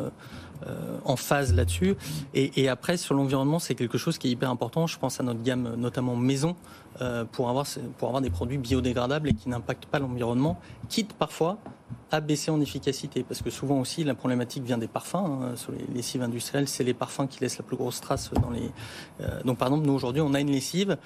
euh, 0.65 0.98
en 1.06 1.15
phase 1.15 1.54
là-dessus. 1.54 1.96
Et, 2.34 2.67
après, 2.67 2.98
sur 2.98 3.13
l'environnement, 3.13 3.60
c'est 3.60 3.76
quelque 3.76 3.98
chose 3.98 4.17
qui 4.17 4.28
est 4.28 4.32
hyper 4.32 4.50
important. 4.50 4.88
Je 4.88 4.98
pense 4.98 5.20
à 5.20 5.24
notre 5.24 5.43
gamme, 5.43 5.76
notamment 5.78 6.15
maison, 6.15 6.56
euh, 7.02 7.26
pour, 7.26 7.50
avoir, 7.50 7.67
pour 7.98 8.08
avoir 8.08 8.22
des 8.22 8.32
produits 8.32 8.58
biodégradables 8.58 9.30
et 9.30 9.34
qui 9.34 9.50
n'impactent 9.50 9.86
pas 9.86 10.00
l'environnement, 10.00 10.60
quitte 10.89 11.13
parfois 11.13 11.60
à 12.12 12.22
baisser 12.22 12.50
en 12.50 12.60
efficacité. 12.60 13.24
Parce 13.24 13.41
que 13.41 13.52
souvent 13.52 13.80
aussi, 13.80 14.04
la 14.04 14.15
problématique 14.15 14.63
vient 14.63 14.80
des 14.80 14.88
parfums. 14.88 15.15
Hein, 15.15 15.56
sur 15.56 15.74
les 15.74 15.86
lessives 15.93 16.24
industrielles, 16.24 16.67
c'est 16.67 16.84
les 16.84 16.96
parfums 16.96 17.28
qui 17.30 17.39
laissent 17.39 17.60
la 17.60 17.63
plus 17.63 17.78
grosse 17.78 18.02
trace 18.02 18.32
dans 18.34 18.50
les. 18.50 18.72
Euh, 19.22 19.43
donc, 19.43 19.60
par 19.60 19.67
exemple, 19.67 19.86
nous 19.86 19.93
aujourd'hui, 19.93 20.22
on 20.22 20.34
a 20.34 20.39
une 20.39 20.52
lessive 20.52 20.98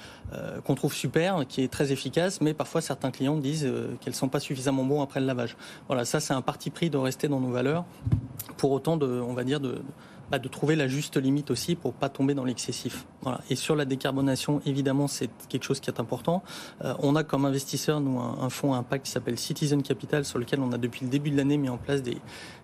qu'on 0.65 0.75
trouve 0.75 0.93
super, 0.93 1.45
qui 1.47 1.61
est 1.61 1.67
très 1.67 1.91
efficace, 1.91 2.39
mais 2.39 2.53
parfois 2.53 2.79
certains 2.79 3.11
clients 3.11 3.35
disent 3.35 3.69
qu'elles 3.99 4.15
sont 4.15 4.29
pas 4.29 4.39
suffisamment 4.39 4.85
bons 4.85 5.01
après 5.01 5.19
le 5.19 5.25
lavage. 5.25 5.57
Voilà, 5.87 6.05
ça, 6.05 6.21
c'est 6.21 6.33
un 6.33 6.41
parti 6.41 6.69
pris 6.69 6.89
de 6.89 6.97
rester 6.97 7.27
dans 7.27 7.41
nos 7.41 7.51
valeurs. 7.51 7.83
Pour 8.61 8.73
autant 8.73 8.95
de, 8.95 9.07
on 9.07 9.33
va 9.33 9.43
dire, 9.43 9.59
de 9.59 9.81
bah, 10.29 10.37
de 10.37 10.47
trouver 10.47 10.77
la 10.77 10.87
juste 10.87 11.17
limite 11.17 11.49
aussi 11.49 11.75
pour 11.75 11.93
pas 11.93 12.07
tomber 12.07 12.35
dans 12.35 12.45
l'excessif. 12.45 13.05
Et 13.49 13.55
sur 13.55 13.75
la 13.75 13.83
décarbonation, 13.83 14.61
évidemment, 14.65 15.07
c'est 15.07 15.29
quelque 15.49 15.63
chose 15.63 15.81
qui 15.81 15.89
est 15.89 15.99
important. 15.99 16.41
Euh, 16.85 16.93
on 16.99 17.17
a 17.17 17.23
comme 17.25 17.43
investisseur, 17.43 17.99
nous, 17.99 18.17
un, 18.19 18.37
un 18.39 18.49
fonds 18.49 18.73
impact 18.73 19.07
qui 19.07 19.11
s'appelle 19.11 19.37
Citizen 19.37 19.83
Capital, 19.83 20.23
sur 20.23 20.39
lequel 20.39 20.61
on 20.61 20.71
a 20.71 20.77
depuis 20.77 21.03
le 21.03 21.09
début 21.09 21.31
de 21.31 21.37
l'année 21.37 21.57
mis 21.57 21.69
en 21.69 21.77
place 21.77 22.01
des, 22.01 22.17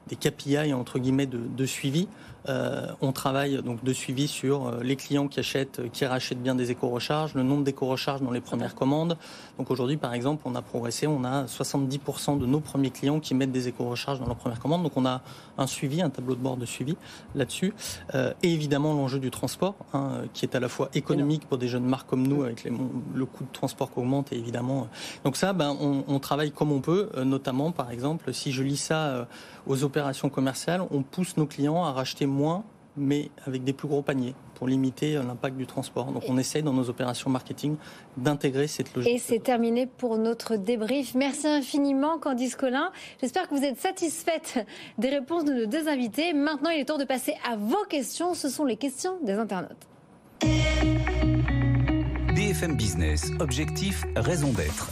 des 0.08 0.15
KPI 0.15 0.74
entre 0.74 1.00
guillemets 1.00 1.28
de, 1.28 1.65
suivi. 1.65 2.08
Euh, 2.50 2.88
on 3.02 3.12
travaille 3.12 3.62
donc 3.62 3.84
de 3.84 3.91
suivi 3.91 4.28
sur 4.28 4.67
euh, 4.67 4.80
les 4.82 4.96
clients 4.96 5.28
qui 5.28 5.39
achètent, 5.39 5.91
qui 5.91 6.06
rachètent 6.06 6.41
bien 6.41 6.56
des 6.56 6.72
éco-recharges, 6.72 7.34
le 7.34 7.43
nombre 7.43 7.63
d'éco-recharges 7.63 8.22
dans 8.22 8.32
les 8.32 8.39
premières 8.39 8.74
commandes. 8.74 9.17
Donc 9.58 9.70
aujourd'hui, 9.70 9.98
par 9.98 10.13
exemple, 10.13 10.43
on 10.46 10.56
a 10.56 10.62
progressé, 10.62 11.08
on 11.08 11.26
a 11.26 11.43
70% 11.43 12.39
de 12.39 12.46
nos 12.46 12.62
premiers 12.62 12.91
clients 12.91 13.20
qui 13.20 13.36
mettent 13.36 13.52
des 13.52 13.67
éco-recharges 13.67 14.20
dans 14.20 14.28
leurs 14.28 14.38
premières 14.38 14.60
commandes. 14.60 14.84
Donc 14.84 14.96
on 14.96 15.06
a 15.06 15.22
un 15.58 15.67
suivi, 15.67 16.02
un 16.02 16.10
tableau 16.10 16.36
de 16.36 16.39
bord 16.39 16.56
de 16.56 16.65
suivi 16.65 16.96
là-dessus. 17.36 17.74
Euh, 18.15 18.34
et 18.43 18.54
évidemment 18.54 18.93
l'enjeu 18.93 19.20
du 19.20 19.30
transport, 19.30 19.76
hein, 19.93 20.22
qui 20.34 20.46
est 20.46 20.56
à 20.56 20.62
la 20.62 20.70
fois 20.70 20.89
économique 20.93 21.48
pour 21.48 21.58
des 21.58 21.67
jeunes 21.67 21.86
marques 21.86 22.10
comme 22.10 22.26
nous, 22.26 22.43
avec 22.43 22.63
le 22.63 23.26
coût 23.26 23.43
de 23.43 23.52
transport 23.52 23.91
qui 23.91 24.00
augmente, 24.00 24.32
et 24.32 24.38
évidemment. 24.38 24.88
Donc 25.26 25.36
ça, 25.36 25.52
ben, 25.52 25.76
on, 25.80 26.20
travaille 26.20 26.52
comme 26.52 26.72
on 26.72 26.80
peut, 26.80 27.10
notamment 27.24 27.72
par 27.72 27.91
exemple, 27.91 28.34
si 28.34 28.52
je 28.52 28.63
lis 28.63 28.78
ça 28.78 29.28
aux 29.67 29.84
opérations 29.97 30.29
commerciales, 30.29 30.81
on 30.91 31.01
pousse 31.01 31.38
nos 31.38 31.47
clients 31.47 31.83
à 31.83 31.91
racheter 31.91 32.27
moins, 32.27 32.63
mais 32.95 33.31
avec 33.47 33.63
des 33.63 33.73
plus 33.73 33.88
gros 33.88 34.03
paniers 34.03 34.36
pour 34.53 34.67
limiter 34.67 35.17
euh, 35.17 35.23
l'impact 35.23 35.57
du 35.57 35.65
transport. 35.65 36.12
Donc 36.12 36.21
on 36.27 36.38
essaye 36.38 36.62
dans 36.62 36.73
nos 36.73 36.88
opérations 36.88 37.31
marketing 37.31 37.77
d'intégrer 38.15 38.67
cette 38.67 38.93
logique. 38.95 39.12
Et 39.12 39.17
c'est 39.17 39.39
terminé 39.39 39.88
pour 39.88 40.19
notre 40.19 40.55
débrief. 40.55 41.15
Merci 41.15 41.47
infiniment 41.47 42.19
Candice 42.19 42.55
Collin. 42.55 42.91
J'espère 43.21 43.49
que 43.49 43.55
vous 43.55 43.63
êtes 43.63 43.79
satisfaite 43.79 44.63
des 44.99 45.10
réponses 45.10 45.45
de 45.45 45.53
nos 45.53 45.65
deux 45.65 45.88
invités. 45.88 46.33
Maintenant, 46.33 46.69
il 46.69 46.79
est 46.79 46.86
temps 46.86 46.99
de 46.99 47.03
passer 47.03 47.33
à 47.43 47.55
vos 47.55 47.83
questions. 47.89 48.36
Ce 48.36 48.49
sont 48.49 48.65
les 48.65 48.77
questions 48.77 49.17
des 49.23 49.33
internautes. 49.33 49.88
BFM 52.36 52.77
Business, 52.77 53.31
objectif, 53.39 54.03
raison 54.15 54.51
d'être. 54.51 54.91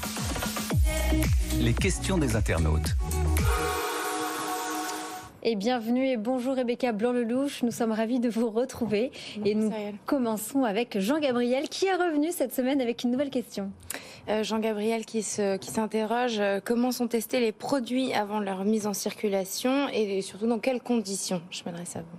Les 1.59 1.73
questions 1.73 2.17
des 2.17 2.35
internautes 2.35 2.95
et 5.47 5.55
bienvenue 5.55 6.07
et 6.07 6.17
bonjour 6.17 6.55
Rebecca 6.55 6.91
Blanc-Lelouch. 6.91 7.61
Nous 7.61 7.69
sommes 7.69 7.91
ravis 7.91 8.19
de 8.19 8.29
vous 8.29 8.49
retrouver 8.49 9.11
et 9.45 9.53
nous 9.53 9.71
commençons 10.07 10.63
avec 10.63 10.99
Jean-Gabriel 10.99 11.69
qui 11.69 11.85
est 11.85 11.93
revenu 11.93 12.31
cette 12.31 12.51
semaine 12.51 12.81
avec 12.81 13.03
une 13.03 13.11
nouvelle 13.11 13.29
question. 13.29 13.71
Euh, 14.27 14.43
Jean-Gabriel 14.43 15.05
qui 15.05 15.21
s'interroge 15.21 16.33
qui 16.33 16.41
euh, 16.41 16.59
comment 16.65 16.91
sont 16.91 17.07
testés 17.07 17.39
les 17.39 17.51
produits 17.51 18.11
avant 18.11 18.39
leur 18.39 18.65
mise 18.65 18.87
en 18.87 18.93
circulation 18.93 19.87
et 19.93 20.23
surtout 20.23 20.47
dans 20.47 20.57
quelles 20.57 20.81
conditions? 20.81 21.43
Je 21.51 21.61
m'adresse 21.63 21.95
à 21.95 21.99
vous. 21.99 22.17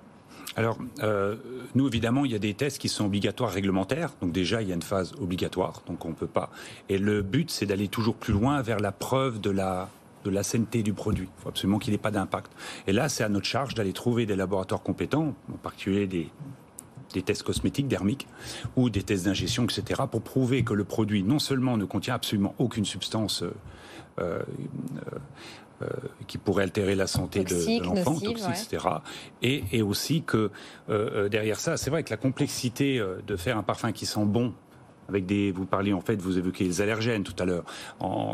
Alors, 0.55 0.79
euh, 1.03 1.35
nous, 1.75 1.89
évidemment, 1.89 2.25
il 2.25 2.31
y 2.31 2.37
a 2.37 2.39
des 2.39 2.55
tests 2.55 2.79
qui 2.79 2.89
sont 2.89 3.07
obligatoires 3.07 3.51
réglementaires. 3.51 4.13
Donc 4.23 4.31
déjà, 4.31 4.63
il 4.63 4.69
y 4.69 4.73
a 4.73 4.75
une 4.75 4.83
phase 4.83 5.13
obligatoire, 5.21 5.83
donc 5.87 6.05
on 6.05 6.11
ne 6.11 6.15
peut 6.15 6.29
pas. 6.29 6.51
Et 6.89 6.97
le 6.97 7.23
but, 7.23 7.51
c'est 7.51 7.67
d'aller 7.67 7.89
toujours 7.89 8.15
plus 8.15 8.33
loin 8.33 8.63
vers 8.63 8.79
la 8.79 8.93
preuve 8.93 9.41
de 9.41 9.51
la 9.51 9.91
de 10.31 10.35
la 10.35 10.43
sainteté 10.43 10.83
du 10.83 10.93
produit. 10.93 11.29
Il 11.39 11.43
faut 11.43 11.49
absolument 11.49 11.79
qu'il 11.79 11.93
n'ait 11.93 11.99
pas 11.99 12.11
d'impact. 12.11 12.53
Et 12.87 12.93
là, 12.93 13.09
c'est 13.09 13.25
à 13.25 13.29
notre 13.29 13.47
charge 13.47 13.75
d'aller 13.75 13.93
trouver 13.93 14.27
des 14.27 14.37
laboratoires 14.37 14.83
compétents, 14.83 15.35
en 15.53 15.57
particulier 15.57 16.07
des, 16.07 16.31
des 17.13 17.23
tests 17.23 17.43
cosmétiques, 17.43 17.89
dermiques, 17.89 18.27
ou 18.77 18.91
des 18.91 19.03
tests 19.03 19.25
d'ingestion, 19.25 19.65
etc., 19.65 20.03
pour 20.11 20.23
prouver 20.23 20.65
que 20.65 20.75
le 20.75 20.85
produit 20.85 21.23
non 21.23 21.39
seulement 21.39 21.77
ne 21.77 21.85
contient 21.85 22.15
absolument 22.15 22.55
aucune 22.59 22.85
substance 22.85 23.43
euh, 23.43 23.53
euh, 24.19 24.43
euh, 25.83 25.89
qui 26.27 26.39
pourrait 26.39 26.65
altérer 26.65 26.95
la 26.95 27.07
santé 27.07 27.45
de, 27.45 27.85
l'enfant, 27.85 28.19
etc. 28.19 28.87
Et, 29.43 29.63
et, 29.73 29.83
aussi 29.83 30.23
que 30.23 30.51
derrière 31.29 31.61
ça, 31.61 31.77
c'est 31.77 31.91
vrai 31.91 32.03
que 32.03 32.09
la 32.11 32.17
complexité 32.17 32.99
de 33.27 33.37
faire 33.37 33.59
un 33.59 33.63
parfum 33.63 33.93
qui 33.93 34.07
sent 34.07 34.25
bon 34.25 34.55
avec 35.09 35.27
des, 35.27 35.53
vous 35.53 35.67
parliez 35.67 35.93
en 35.93 36.01
fait, 36.01 36.21
vous 36.21 36.39
évoquez 36.39 36.65
les 36.65 36.81
allergènes 36.81 37.25
tout 37.25 37.35
à 37.39 37.45
l'heure 37.45 37.65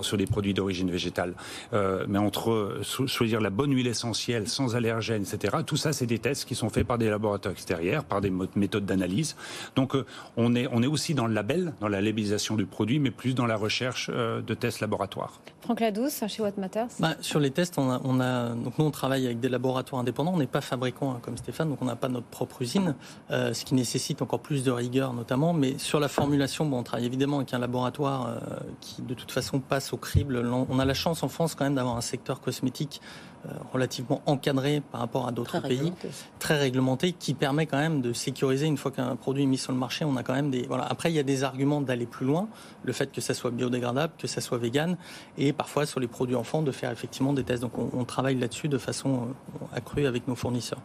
sur 0.03 0.17
des 0.17 0.27
produits 0.27 0.55
d'origine 0.55 0.91
végétale. 0.91 1.35
Euh, 1.73 2.05
mais 2.09 2.19
entre 2.19 2.81
choisir 3.07 3.41
la 3.41 3.51
bonne 3.51 3.75
huile 3.75 3.87
essentielle 3.87 4.49
sans 4.49 4.77
allergènes, 4.77 5.23
etc. 5.23 5.59
Tout 5.67 5.77
ça, 5.77 5.93
c'est 5.93 6.07
des 6.07 6.19
tests 6.19 6.45
qui 6.45 6.55
sont 6.55 6.69
faits 6.69 6.87
par 6.87 6.99
des 6.99 7.09
laboratoires 7.09 7.53
extérieurs, 7.53 8.05
par 8.05 8.21
des 8.21 8.33
méthodes 8.57 8.87
d'analyse. 8.87 9.37
Donc, 9.77 9.95
euh, 9.95 10.05
on 10.37 10.55
est 10.55 10.69
on 10.73 10.83
est 10.83 10.87
aussi 10.87 11.15
dans 11.15 11.27
le 11.27 11.35
label, 11.35 11.75
dans 11.81 11.89
la 11.89 12.01
labellisation 12.01 12.57
du 12.57 12.67
produit, 12.67 12.99
mais 12.99 13.11
plus 13.11 13.35
dans 13.35 13.47
la 13.47 13.57
recherche 13.57 14.11
euh, 14.13 14.41
de 14.41 14.55
tests 14.55 14.81
laboratoires. 14.81 15.41
Franck 15.61 15.81
Ladouce, 15.81 16.25
chez 16.27 16.43
What 16.43 16.53
Matters. 16.59 16.89
Bah, 16.99 17.15
sur 17.21 17.39
les 17.39 17.51
tests, 17.51 17.79
on 17.79 17.91
a, 17.91 18.01
on 18.05 18.21
a, 18.21 18.51
donc 18.51 18.79
nous 18.79 18.85
on 18.85 18.91
travaille 18.91 19.27
avec 19.27 19.39
des 19.39 19.49
laboratoires 19.49 20.01
indépendants. 20.01 20.33
On 20.35 20.39
n'est 20.39 20.47
pas 20.47 20.61
fabricant 20.61 21.13
hein, 21.13 21.21
comme 21.23 21.37
Stéphane, 21.37 21.69
donc 21.69 21.81
on 21.83 21.85
n'a 21.85 21.95
pas 21.95 22.09
notre 22.09 22.27
propre 22.27 22.63
usine, 22.63 22.97
euh, 23.31 23.55
ce 23.55 23.65
qui 23.65 23.75
nécessite 23.75 24.23
encore 24.23 24.41
plus 24.41 24.65
de 24.65 24.73
rigueur 24.73 25.13
notamment. 25.13 25.53
Mais 25.53 25.79
sur 25.79 26.01
la 26.01 26.09
formulation 26.09 26.62
on 26.71 26.83
travaille 26.83 27.07
évidemment 27.07 27.39
avec 27.39 27.55
un 27.55 27.59
laboratoire 27.59 28.29
euh, 28.29 28.57
qui, 28.81 29.03
de 29.03 29.15
toute 29.15 29.31
façon, 29.31 29.61
passe 29.61 29.93
au 29.93 29.97
crible. 29.97 30.37
On 30.47 30.79
a 30.79 30.85
la 30.85 30.95
chance 30.95 31.23
en 31.23 31.29
France 31.29 31.55
quand 31.55 31.65
même 31.65 31.75
d'avoir 31.75 31.97
un 31.97 32.03
secteur 32.03 32.41
cosmétique 32.41 33.01
euh, 33.45 33.51
relativement 33.73 34.23
encadré 34.27 34.83
par 34.93 35.01
rapport 35.01 35.27
à 35.27 35.33
d'autres 35.33 35.61
pays, 35.61 35.93
très 36.39 36.57
réglementé, 36.57 37.13
qui 37.13 37.35
permet 37.35 37.67
quand 37.67 37.79
même 37.79 38.01
de 38.01 38.13
sécuriser 38.13 38.67
une 38.67 38.77
fois 38.77 38.93
qu'un 38.93 39.17
produit 39.17 39.43
est 39.43 39.47
mis 39.47 39.59
sur 39.59 39.73
le 39.73 39.79
marché. 39.79 40.05
On 40.05 40.17
a 40.17 40.23
quand 40.23 40.35
même 40.35 40.51
des 40.51 40.63
voilà. 40.67 40.85
Après, 40.85 41.11
il 41.11 41.15
y 41.15 41.19
a 41.19 41.25
des 41.25 41.43
arguments 41.43 41.81
d'aller 41.81 42.07
plus 42.07 42.27
loin, 42.27 42.49
le 42.85 42.93
fait 42.93 43.11
que 43.11 43.21
ça 43.21 43.35
soit 43.35 43.51
biodégradable, 43.51 44.13
que 44.17 44.29
ça 44.29 44.41
soit 44.41 44.59
vegan, 44.59 44.97
et 45.39 45.53
parfois 45.53 45.87
sur 45.87 45.99
les 45.99 46.09
produits 46.09 46.37
enfants 46.37 46.63
de 46.63 46.71
faire 46.71 46.93
effectivement 46.93 47.33
des 47.33 47.43
tests. 47.43 47.63
Donc, 47.63 47.77
on, 47.79 47.91
on 47.95 48.05
travaille 48.05 48.39
là-dessus 48.39 48.69
de 48.69 48.79
façon 48.79 49.15
euh, 49.15 49.77
accrue 49.77 50.07
avec 50.07 50.29
nos 50.29 50.37
fournisseurs. 50.37 50.81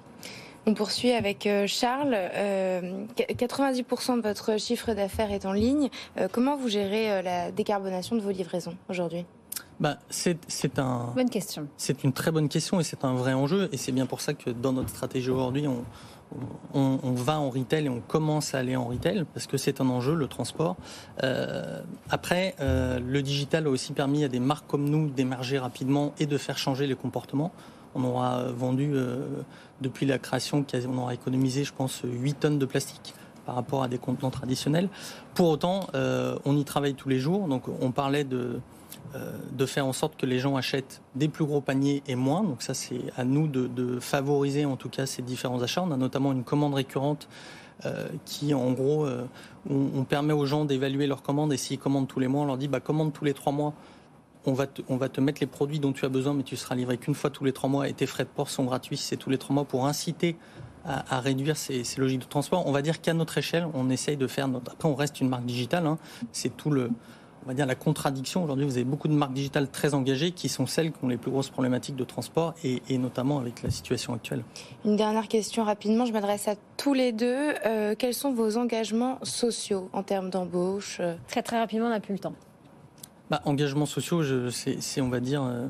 On 0.66 0.74
poursuit 0.74 1.12
avec 1.12 1.48
euh, 1.48 1.66
Charles. 1.68 2.14
90% 2.14 4.12
euh, 4.12 4.16
de 4.18 4.22
votre 4.22 4.60
chiffre 4.60 4.94
d'affaires 4.94 5.32
est 5.32 5.46
en 5.46 5.54
ligne. 5.54 5.90
Euh, 6.18 6.28
comment 6.32 6.58
vous 6.58 6.68
gérez 6.68 7.22
la 7.22 7.52
décarbonation 7.52 8.16
de 8.16 8.22
vos 8.22 8.32
livraisons 8.32 8.76
aujourd'hui? 8.90 9.26
Bah, 9.80 9.98
c'est 10.10 10.80
un. 10.80 11.12
Bonne 11.16 11.30
question. 11.30 11.68
C'est 11.78 12.04
une 12.04 12.12
très 12.12 12.32
bonne 12.32 12.50
question 12.50 12.80
et 12.80 12.84
c'est 12.84 13.06
un 13.06 13.14
vrai 13.14 13.34
enjeu. 13.34 13.70
Et 13.72 13.78
c'est 13.78 13.92
bien 13.92 14.08
pour 14.08 14.22
ça 14.22 14.34
que 14.34 14.50
dans 14.50 14.74
notre 14.74 14.90
stratégie 14.90 15.30
aujourd'hui, 15.30 15.68
on, 15.68 15.86
on, 16.74 17.14
va 17.14 17.40
en 17.40 17.50
retail 17.50 17.86
et 17.86 17.90
on 17.90 18.02
commence 18.02 18.54
à 18.54 18.60
aller 18.60 18.76
en 18.76 18.86
retail 18.86 19.26
parce 19.34 19.48
que 19.48 19.58
c'est 19.58 19.82
un 19.82 19.90
enjeu, 19.90 20.14
le 20.14 20.28
transport. 20.28 20.76
Euh, 21.24 21.82
après, 22.10 22.56
euh, 22.60 23.00
le 23.00 23.22
digital 23.22 23.68
a 23.68 23.70
aussi 23.70 23.94
permis 23.94 24.24
à 24.24 24.28
des 24.28 24.40
marques 24.40 24.68
comme 24.68 24.90
nous 24.90 25.10
d'émerger 25.10 25.58
rapidement 25.58 26.14
et 26.20 26.26
de 26.26 26.38
faire 26.38 26.58
changer 26.58 26.88
les 26.88 26.96
comportements. 26.96 27.52
On 27.96 28.04
aura 28.04 28.44
vendu, 28.52 28.92
euh, 28.94 29.28
depuis 29.82 30.06
la 30.06 30.20
création, 30.20 30.66
on 30.90 30.98
aura 30.98 31.14
économisé, 31.14 31.64
je 31.64 31.74
pense, 31.74 32.02
8 32.04 32.40
tonnes 32.40 32.60
de 32.60 32.66
plastique 32.66 33.14
par 33.46 33.56
rapport 33.56 33.84
à 33.84 33.88
des 33.88 33.98
contenants 33.98 34.30
traditionnels. 34.30 34.90
Pour 35.34 35.48
autant, 35.48 35.88
on 35.94 36.58
y 36.58 36.66
travaille 36.66 36.96
tous 36.96 37.08
les 37.08 37.18
jours. 37.18 37.48
Donc, 37.48 37.64
on 37.82 37.92
parlait 37.92 38.26
de, 38.26 38.60
euh, 39.16 39.66
faire 39.66 39.86
en 39.86 39.94
sorte 39.94 40.16
que 40.18 40.26
les 40.26 40.40
gens 40.40 40.56
achètent 40.56 41.02
des 41.16 41.28
plus 41.28 41.46
gros 41.46 41.62
paniers 41.62 42.04
et 42.08 42.16
moins. 42.16 42.44
Donc 42.44 42.62
ça, 42.62 42.74
c'est 42.74 43.02
à 43.16 43.24
nous 43.24 43.48
de, 43.48 44.00
favoriser 44.00 44.66
en 44.66 44.76
tout 44.76 44.90
cas 44.90 45.06
ces 45.06 45.22
différents 45.22 45.62
achats. 45.62 45.82
On 45.82 45.92
a 45.92 45.98
notamment 45.98 46.32
une 46.32 46.44
commande 46.44 46.74
récurrente 46.74 47.28
euh, 47.86 48.08
qui, 48.26 48.54
en 48.54 48.72
gros, 48.72 49.06
euh, 49.06 49.26
on, 49.70 50.04
permet 50.04 50.34
aux 50.34 50.46
gens 50.46 50.66
d'évaluer 50.66 51.06
leurs 51.06 51.22
commandes 51.22 51.54
et 51.54 51.58
s'ils 51.58 51.80
commandent 51.80 52.08
tous 52.08 52.20
les 52.20 52.28
mois, 52.28 52.44
on 52.44 52.46
leur 52.46 52.58
dit 52.58 52.68
bah, 52.68 52.80
commande 52.80 53.14
tous 53.14 53.26
les 53.26 53.34
trois 53.34 53.52
mois. 53.52 53.74
On 54.48 54.54
va, 54.54 54.66
te, 54.66 54.82
on 54.88 54.96
va 54.96 55.10
te 55.10 55.20
mettre 55.20 55.42
les 55.42 55.48
produits 55.48 55.80
dont 55.80 55.92
tu 55.92 56.06
as 56.06 56.10
besoin, 56.10 56.34
mais 56.34 56.44
tu 56.44 56.56
seras 56.56 56.74
livré 56.74 56.98
qu'une 56.98 57.16
fois 57.16 57.30
tous 57.30 57.44
les 57.44 57.52
trois 57.52 57.70
mois 57.70 57.90
et 57.90 57.94
tes 57.94 58.06
frais 58.06 58.24
de 58.24 58.30
port 58.30 58.50
sont 58.50 58.64
gratuits 58.64 58.96
c'est 58.96 59.18
tous 59.18 59.30
les 59.30 59.38
trois 59.38 59.54
mois 59.54 59.66
pour 59.66 59.86
inciter 59.86 60.38
à, 60.86 61.20
réduire 61.20 61.58
ces, 61.58 61.84
logiques 61.98 62.22
de 62.22 62.26
transport. 62.26 62.66
On 62.66 62.72
va 62.72 62.82
dire 62.82 63.02
qu'à 63.02 63.14
notre 63.14 63.38
échelle, 63.38 63.68
on 63.74 63.90
essaye 63.90 64.16
de 64.16 64.28
faire 64.28 64.48
notre. 64.48 64.72
Après, 64.72 64.88
on 64.88 64.96
reste 64.96 65.20
une 65.20 65.28
marque 65.28 65.46
digitale. 65.46 65.86
Hein. 65.86 65.98
C'est 66.32 66.56
tout 66.56 66.70
le, 66.70 66.90
on 67.44 67.48
va 67.48 67.54
dire, 67.54 67.66
la 67.66 67.76
contradiction. 67.76 68.44
Aujourd'hui, 68.44 68.66
vous 68.66 68.78
avez 68.78 68.86
beaucoup 68.86 69.10
de 69.10 69.14
marques 69.14 69.34
digitales 69.34 69.70
très 69.70 69.94
engagées 69.94 70.32
qui 70.32 70.48
sont 70.48 70.66
celles 70.66 70.94
qui 70.94 71.04
ont 71.04 71.10
les 71.10 71.18
plus 71.18 71.32
grosses 71.32 71.50
problématiques 71.50 71.98
de 71.98 72.06
transport 72.06 72.54
et, 72.64 72.98
notamment 72.98 73.40
avec 73.40 73.64
la 73.64 73.70
situation 73.70 74.14
actuelle. 74.14 74.44
Une 74.86 74.96
dernière 74.96 75.28
question 75.28 75.64
rapidement, 75.64 76.06
je 76.06 76.14
m'adresse 76.14 76.48
à 76.48 76.56
tous 76.78 76.94
les 76.94 77.12
deux. 77.12 77.54
Euh, 77.66 77.96
quels 77.98 78.14
sont 78.14 78.34
vos 78.34 78.58
engagements 78.58 79.20
sociaux 79.24 79.90
en 79.92 80.04
termes 80.04 80.30
d'embauche? 80.30 81.02
Très 81.28 81.42
très 81.42 81.60
rapidement, 81.60 81.88
on 81.88 81.90
n'a 81.90 82.00
plus 82.00 82.14
le 82.14 82.20
temps. 82.20 82.34
Bah, 83.30 83.42
engagements 83.46 83.86
sociaux, 83.86 84.22
c'est, 84.52 85.02
on 85.02 85.10
va 85.10 85.20
dire, 85.20 85.44
euh, 85.44 85.68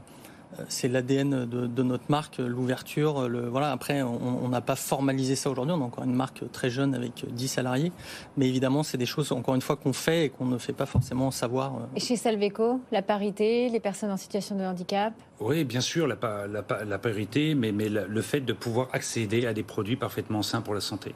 c'est 0.69 0.87
l'ADN 0.87 1.45
de, 1.45 1.83
notre 1.83 2.05
marque, 2.09 2.37
l'ouverture. 2.37 3.27
Le, 3.27 3.47
voilà. 3.47 3.71
Après, 3.71 4.01
on 4.01 4.47
n'a 4.47 4.61
pas 4.61 4.75
formalisé 4.75 5.35
ça 5.35 5.49
aujourd'hui. 5.49 5.73
On 5.75 5.81
a 5.81 5.85
encore 5.85 6.03
une 6.03 6.13
marque 6.13 6.43
très 6.51 6.69
jeune 6.69 6.93
avec 6.93 7.25
10 7.27 7.47
salariés. 7.47 7.91
Mais 8.37 8.47
évidemment, 8.47 8.83
c'est 8.83 8.97
des 8.97 9.05
choses, 9.05 9.31
encore 9.31 9.55
une 9.55 9.61
fois, 9.61 9.75
qu'on 9.75 9.93
fait 9.93 10.25
et 10.25 10.29
qu'on 10.29 10.45
ne 10.45 10.57
fait 10.57 10.73
pas 10.73 10.85
forcément 10.85 11.31
savoir. 11.31 11.75
Euh. 11.75 11.95
Et 11.95 11.99
chez 11.99 12.15
Salveco, 12.15 12.79
la 12.91 13.01
parité, 13.01 13.69
les 13.69 13.79
personnes 13.79 14.11
en 14.11 14.17
situation 14.17 14.55
de 14.55 14.63
handicap? 14.63 15.13
Oui, 15.39 15.63
bien 15.63 15.81
sûr, 15.81 16.07
la, 16.07 16.17
la 16.47 16.97
parité, 16.97 17.55
mais, 17.55 17.71
mais 17.71 17.89
le 17.89 18.21
fait 18.21 18.41
de 18.41 18.53
pouvoir 18.53 18.87
accéder 18.93 19.45
à 19.45 19.53
des 19.53 19.63
produits 19.63 19.95
parfaitement 19.95 20.41
sains 20.41 20.61
pour 20.61 20.73
la 20.73 20.81
santé. 20.81 21.13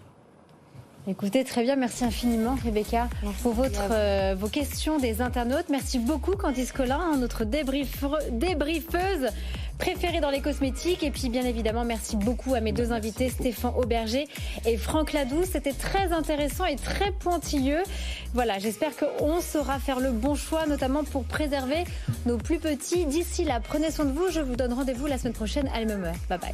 Écoutez, 1.07 1.43
très 1.43 1.63
bien, 1.63 1.75
merci 1.75 2.05
infiniment 2.05 2.55
Rebecca 2.63 3.09
pour 3.41 3.53
votre, 3.53 3.89
euh, 3.91 4.35
vos 4.37 4.49
questions 4.49 4.99
des 4.99 5.21
internautes. 5.21 5.65
Merci 5.69 5.97
beaucoup 5.97 6.35
Candice 6.35 6.71
Collin, 6.71 6.99
hein, 6.99 7.17
notre 7.17 7.43
débriefeuse 7.43 9.29
préférée 9.79 10.19
dans 10.19 10.29
les 10.29 10.41
cosmétiques. 10.41 11.01
Et 11.03 11.09
puis 11.09 11.29
bien 11.29 11.43
évidemment, 11.43 11.83
merci 11.85 12.15
beaucoup 12.15 12.53
à 12.53 12.59
mes 12.61 12.71
deux 12.71 12.91
invités, 12.91 13.29
Stéphane 13.29 13.73
Auberger 13.75 14.27
et 14.65 14.77
Franck 14.77 15.13
Ladoux. 15.13 15.43
C'était 15.51 15.73
très 15.73 16.13
intéressant 16.13 16.65
et 16.65 16.75
très 16.75 17.11
pointilleux. 17.11 17.81
Voilà, 18.35 18.59
j'espère 18.59 18.91
qu'on 18.95 19.41
saura 19.41 19.79
faire 19.79 19.99
le 19.99 20.11
bon 20.11 20.35
choix, 20.35 20.67
notamment 20.67 21.03
pour 21.03 21.23
préserver 21.23 21.83
nos 22.27 22.37
plus 22.37 22.59
petits. 22.59 23.05
D'ici 23.05 23.43
là, 23.43 23.59
prenez 23.59 23.89
soin 23.89 24.05
de 24.05 24.11
vous. 24.11 24.29
Je 24.29 24.39
vous 24.39 24.55
donne 24.55 24.73
rendez-vous 24.73 25.07
la 25.07 25.17
semaine 25.17 25.33
prochaine 25.33 25.67
à 25.73 25.79
la 25.79 25.85
même 25.85 26.03
heure. 26.03 26.15
Bye 26.29 26.37
bye. 26.37 26.53